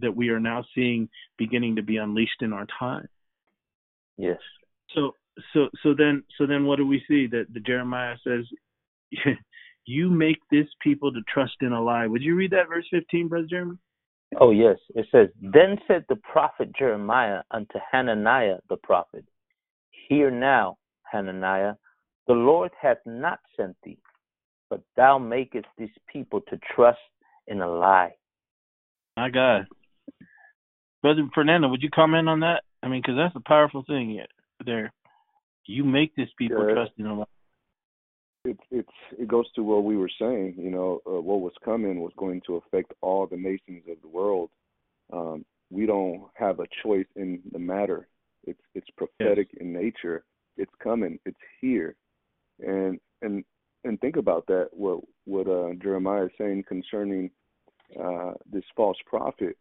[0.00, 3.08] that we are now seeing beginning to be unleashed in our time.
[4.16, 4.38] Yes.
[4.94, 5.12] So
[5.52, 8.44] so so then so then what do we see that the Jeremiah says
[9.86, 12.06] you make this people to trust in a lie.
[12.06, 13.76] Would you read that verse 15, brother Jeremy?
[14.40, 19.24] Oh yes, it says, Then said the prophet Jeremiah unto Hananiah the prophet,
[20.08, 20.78] Hear now,
[21.10, 21.74] Hananiah,
[22.26, 23.98] the Lord hath not sent thee,
[24.68, 26.98] but thou makest these people to trust
[27.46, 28.14] in a lie.
[29.16, 29.66] My God.
[31.02, 32.62] Brother Fernando, would you comment on that?
[32.82, 34.20] I mean, because that's a powerful thing
[34.64, 34.92] there.
[35.66, 37.24] You make these people yeah, trust in a lie.
[38.44, 38.88] It it's
[39.18, 40.54] it goes to what we were saying.
[40.56, 44.08] You know, uh, what was coming was going to affect all the nations of the
[44.08, 44.50] world.
[45.12, 48.06] Um, we don't have a choice in the matter.
[48.44, 49.60] It's it's prophetic yes.
[49.60, 50.24] in nature.
[50.56, 51.18] It's coming.
[51.26, 51.96] It's here,
[52.60, 53.44] and and
[53.84, 54.68] and think about that.
[54.72, 57.30] What what uh, Jeremiah is saying concerning
[58.00, 59.56] uh, this false prophet.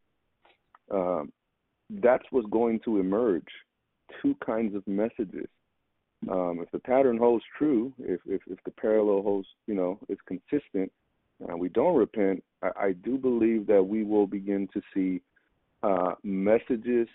[0.91, 1.31] Um,
[1.89, 3.47] that's what's going to emerge.
[4.21, 5.47] Two kinds of messages
[6.29, 10.17] um, if the pattern holds true, if, if, if the parallel holds, you know, is
[10.27, 10.91] consistent,
[11.47, 15.21] and we don't repent, I, I do believe that we will begin to see
[15.83, 17.07] uh, messages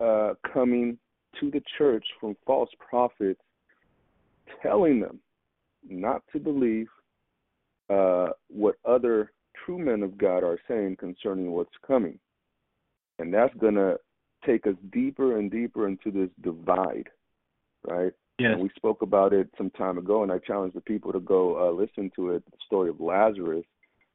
[0.00, 0.98] uh, coming
[1.40, 3.40] to the church from false prophets
[4.62, 5.20] telling them
[5.88, 6.86] not to believe
[7.90, 9.32] uh, what other
[9.64, 12.18] true men of God are saying concerning what's coming.
[13.18, 13.98] And that's to
[14.44, 17.08] take us deeper and deeper into this divide
[17.86, 18.12] right?
[18.38, 18.52] Yeah.
[18.52, 21.68] And we spoke about it some time ago, and I challenged the people to go
[21.68, 22.44] uh, listen to it.
[22.50, 23.64] The story of Lazarus,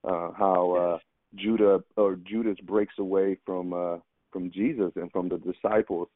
[0.03, 0.97] uh, how uh,
[1.35, 3.97] Judah or Judas breaks away from uh,
[4.31, 6.09] from Jesus and from the disciples,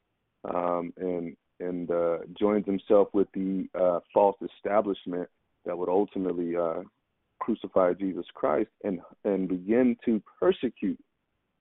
[0.45, 5.29] um, and and uh, joins himself with the uh, false establishment
[5.65, 6.81] that would ultimately uh,
[7.39, 10.99] crucify Jesus Christ and and begin to persecute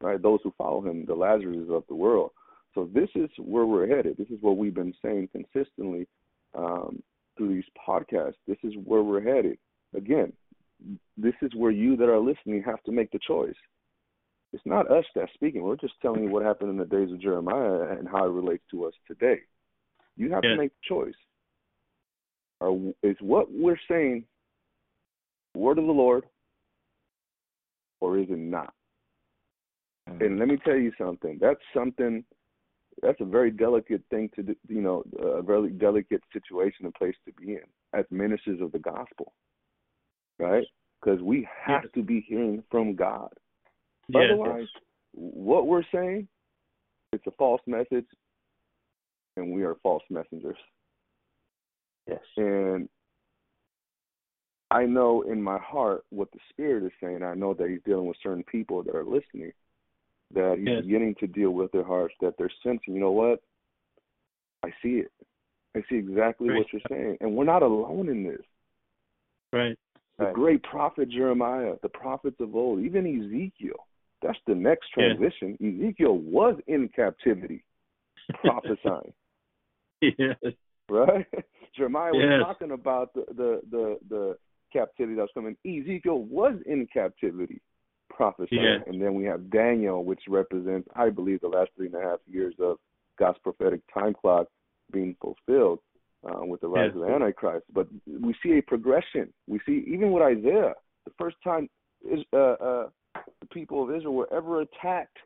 [0.00, 2.30] right those who follow him, the Lazarus of the world.
[2.74, 4.16] So this is where we're headed.
[4.16, 6.06] This is what we've been saying consistently
[6.54, 7.02] um,
[7.36, 8.34] through these podcasts.
[8.46, 9.58] This is where we're headed.
[9.96, 10.32] Again,
[11.16, 13.54] this is where you that are listening have to make the choice.
[14.52, 15.62] It's not us that's speaking.
[15.62, 18.64] We're just telling you what happened in the days of Jeremiah and how it relates
[18.72, 19.40] to us today.
[20.16, 21.14] You have to make the choice.
[22.60, 24.24] Or is what we're saying
[25.54, 26.24] word of the Lord,
[28.00, 28.74] or is it not?
[30.08, 30.24] Mm-hmm.
[30.24, 31.38] And let me tell you something.
[31.40, 32.24] That's something
[33.02, 37.14] that's a very delicate thing to do, you know, a very delicate situation and place
[37.26, 37.62] to be in
[37.92, 39.32] as ministers of the gospel,
[40.38, 40.66] right?
[41.00, 41.92] Because we have yes.
[41.94, 43.30] to be hearing from God.
[44.08, 44.24] Yes.
[44.30, 44.68] Otherwise,
[45.12, 46.28] what we're saying,
[47.12, 48.06] it's a false message,
[49.36, 50.58] and we are false messengers.
[52.06, 52.20] Yes.
[52.36, 52.88] And
[54.70, 57.22] I know in my heart what the Spirit is saying.
[57.22, 59.52] I know that He's dealing with certain people that are listening,
[60.34, 60.82] that He's Yes.
[60.82, 63.42] beginning to deal with their hearts, that they're sensing, you know what?
[64.64, 65.12] I see it.
[65.76, 67.18] I see exactly Praise what you're saying.
[67.20, 68.42] And we're not alone in this.
[69.52, 69.78] Right.
[70.18, 70.34] The Right.
[70.34, 73.86] great prophet Jeremiah, the prophets of old, even Ezekiel.
[74.22, 75.14] That's the next Yeah.
[75.14, 75.56] transition.
[75.60, 77.64] Ezekiel was in captivity,
[78.34, 79.14] prophesying,
[80.02, 80.36] Yes.
[80.90, 81.26] right?
[81.74, 84.38] Jeremiah was talking about the, the the the
[84.72, 85.56] captivity that was coming.
[85.64, 87.62] Ezekiel was in captivity,
[88.20, 88.78] prophesying, Yeah.
[88.86, 92.18] and then we have Daniel, which represents, I believe, the last three and a half
[92.28, 92.78] years of
[93.18, 94.46] God's prophetic time clock
[94.92, 95.78] being fulfilled
[96.28, 97.64] uh, with the rise of the Antichrist.
[97.72, 99.32] But we see a progression.
[99.48, 100.74] We see even with Isaiah,
[101.06, 101.70] the first time
[102.04, 102.88] is, uh, uh,
[103.40, 105.16] the people of Israel were ever attacked,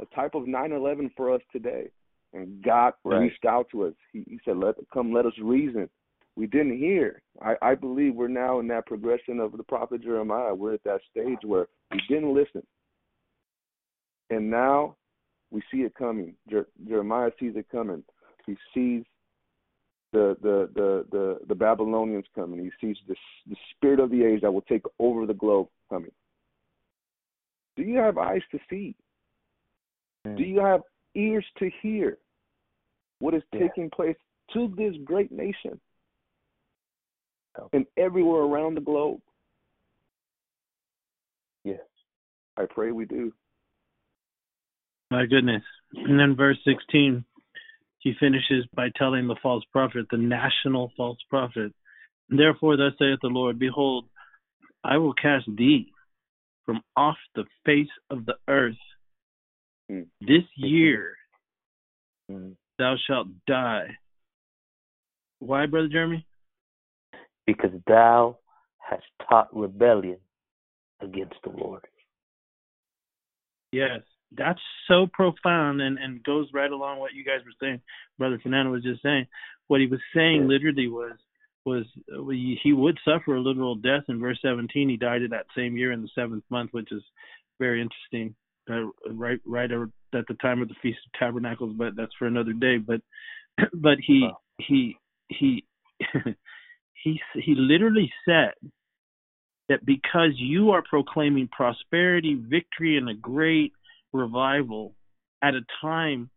[0.00, 1.90] a type of 9/11 for us today,
[2.32, 3.20] and God Right.
[3.20, 3.94] reached out to us.
[4.12, 5.88] He, he said, "Let come, let us reason."
[6.36, 7.22] We didn't hear.
[7.42, 10.54] I, I believe we're now in that progression of the prophet Jeremiah.
[10.54, 12.62] We're at that stage where we didn't listen,
[14.30, 14.96] and now
[15.50, 16.34] we see it coming.
[16.48, 18.02] Jer- Jeremiah sees it coming.
[18.46, 19.04] He sees
[20.12, 22.60] the the the the, the Babylonians coming.
[22.60, 23.14] He sees the
[23.48, 26.12] the spirit of the age that will take over the globe coming.
[27.76, 28.94] Do you have eyes to see?
[30.26, 30.36] Mm.
[30.38, 30.80] Do you have
[31.14, 32.18] ears to hear
[33.18, 33.60] what is Yeah.
[33.60, 34.16] taking place
[34.52, 35.80] to this great nation.
[37.72, 39.20] And everywhere around the globe?
[41.64, 41.80] Yes.
[42.56, 43.32] I pray we do.
[45.10, 45.62] My goodness.
[45.94, 47.24] And then verse 16,
[47.98, 51.72] he finishes by telling the false prophet, the national false prophet,
[52.28, 54.06] Therefore, thus saith the Lord, Behold,
[54.82, 55.92] I will cast thee
[56.64, 58.76] from off the face of the earth.
[59.88, 60.02] Hmm.
[60.20, 61.16] This year
[62.30, 62.56] Mm.
[62.78, 63.98] thou shalt die.
[65.40, 66.24] Why, Brother Jeremy?
[67.46, 68.38] Because thou
[68.78, 70.18] hast taught rebellion
[71.00, 71.84] against the Lord.
[73.72, 74.00] Yes,
[74.36, 77.80] that's so profound and, and goes right along what you guys were saying.
[78.18, 79.26] Brother Fernando was just saying.
[79.68, 81.12] What he was saying literally was
[81.64, 84.88] was uh, he he would suffer a literal death in verse 17.
[84.88, 87.02] He died in that same year in the seventh month, which is
[87.58, 88.34] very interesting.
[88.70, 92.52] Uh, right right at the time of the Feast of Tabernacles, but that's for another
[92.52, 92.78] day.
[92.78, 93.00] But
[93.74, 94.38] but he Wow.
[94.58, 94.96] he
[95.28, 95.64] he
[97.02, 98.54] he he literally said
[99.68, 103.72] that because you are proclaiming prosperity, victory, and a great
[104.12, 104.94] revival
[105.42, 106.30] at a time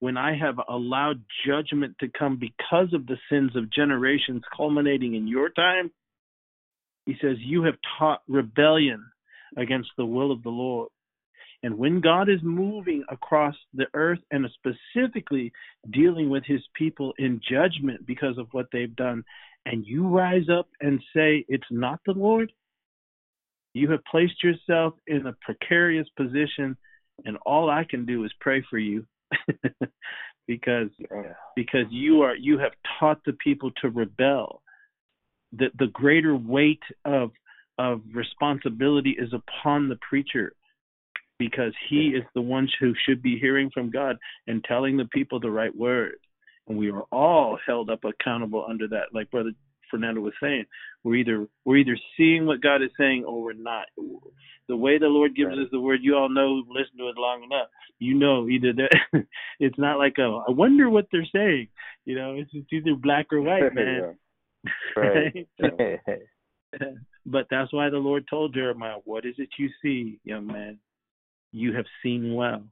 [0.00, 5.28] when I have allowed judgment to come because of the sins of generations culminating in
[5.28, 5.90] your time,
[7.06, 9.04] he says, You have taught rebellion
[9.56, 10.88] against the will of the Lord.
[11.62, 15.52] And when God is moving across the earth and specifically
[15.90, 19.24] dealing with his people in judgment because of what they've done,
[19.66, 22.52] and you rise up and say, It's not the Lord,
[23.72, 26.76] you have placed yourself in a precarious position,
[27.24, 29.06] and all I can do is pray for you.
[30.46, 31.34] because Yeah.
[31.54, 34.62] because you are you have taught the people to rebel.
[35.52, 37.30] The the greater weight of
[37.78, 40.52] of responsibility is upon the preacher
[41.38, 44.16] because he is the one who should be hearing from God
[44.46, 46.16] and telling the people the right word.
[46.70, 49.50] And we are all held up accountable under that, like Brother
[49.90, 50.66] Fernando was saying.
[51.02, 53.86] We're either we're either seeing what God is saying or we're not.
[54.68, 55.58] The way the Lord gives Right.
[55.58, 57.66] us the word, you all know, listen to it long enough.
[57.98, 59.26] You know, either that
[59.58, 61.66] it's not like a I wonder what they're saying.
[62.04, 64.14] You know, it's, it's either black or white, man.
[64.94, 65.48] Right.
[67.26, 70.78] but that's why the Lord told Jeremiah, What is it you see, young man?
[71.50, 72.62] You have seen well.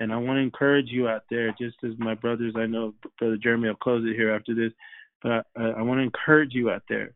[0.00, 3.36] And I want to encourage you out there, just as my brothers, I know Brother
[3.36, 4.72] Jeremy will close it here after this,
[5.22, 7.14] but uh, I want to encourage you out there.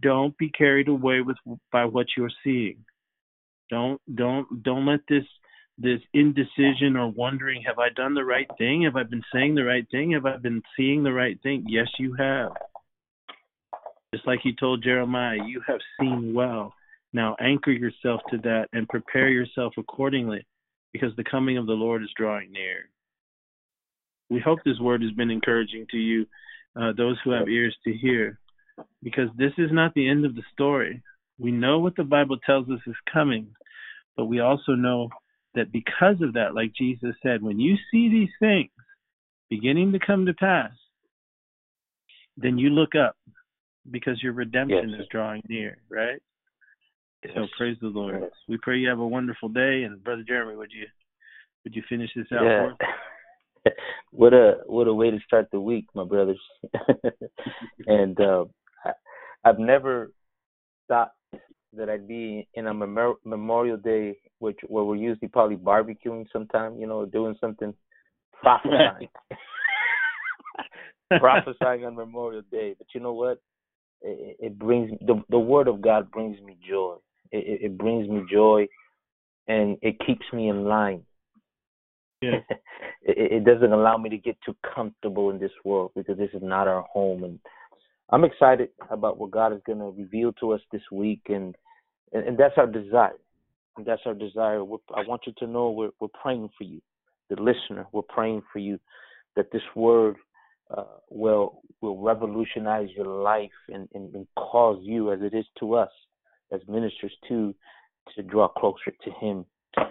[0.00, 1.36] Don't be carried away with
[1.70, 2.84] by what you're seeing.
[3.70, 5.24] Don't don't don't let this
[5.78, 8.82] this indecision or wondering, have I done the right thing?
[8.82, 10.12] Have I been saying the right thing?
[10.12, 11.64] Have I been seeing the right thing?
[11.68, 12.52] Yes, you have.
[14.14, 16.74] Just like he told Jeremiah, you have seen well.
[17.12, 20.46] Now anchor yourself to that and prepare yourself accordingly
[20.92, 22.88] because the coming of the Lord is drawing near.
[24.30, 26.26] We hope this word has been encouraging to you,
[26.80, 28.38] uh, those who have ears to hear,
[29.02, 31.02] because this is not the end of the story.
[31.38, 33.48] We know what the Bible tells us is coming,
[34.16, 35.08] but we also know
[35.54, 38.70] that because of that, like Jesus said, when you see these things
[39.50, 40.72] beginning to come to pass,
[42.36, 43.16] then you look up
[43.90, 45.00] because your redemption Yes.
[45.00, 46.22] is drawing near, right?
[47.34, 48.18] So praise the Lord.
[48.20, 48.30] Yes.
[48.48, 49.84] We pray you have a wonderful day.
[49.84, 50.86] And Brother Jeremy, would you
[51.64, 52.66] would you finish this out Yeah.
[52.66, 53.72] for us?
[54.10, 56.40] what a what a way to start the week, my brothers.
[57.86, 58.44] and uh,
[58.84, 58.90] I,
[59.44, 60.12] I've never
[60.88, 61.12] thought
[61.74, 66.78] that I'd be in a memor- Memorial Day, which where we're usually probably barbecuing sometime,
[66.78, 67.72] you know, doing something
[68.32, 69.08] prophesying,
[71.18, 72.74] prophesying on Memorial Day.
[72.76, 73.40] But you know what?
[74.02, 76.96] It, it brings the the Word of God brings me joy.
[77.32, 78.68] It, it brings me joy,
[79.48, 81.02] and it keeps me in line.
[82.20, 82.40] Yeah.
[83.02, 86.42] it, it doesn't allow me to get too comfortable in this world because this is
[86.42, 87.40] not our home and
[88.12, 91.56] I'm excited about what God is going to reveal to us this week, and
[92.12, 93.16] and, and that's our desire.
[93.78, 94.62] And that's our desire.
[94.62, 96.82] We're, I want you to know we're we're praying for you,
[97.30, 97.86] the listener.
[97.90, 98.78] We're praying for you
[99.34, 100.16] that this word
[100.76, 105.74] uh, will will revolutionize your life and, and, and cause you, as it is to
[105.74, 105.90] us,
[106.52, 107.54] as ministers, to
[108.16, 109.44] to draw closer to Him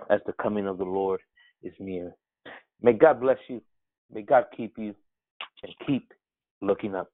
[0.09, 1.21] as the coming of the Lord
[1.63, 2.13] is near.
[2.81, 3.61] May God bless you.
[4.13, 4.93] May God keep you
[5.63, 6.11] and keep
[6.61, 7.09] looking up.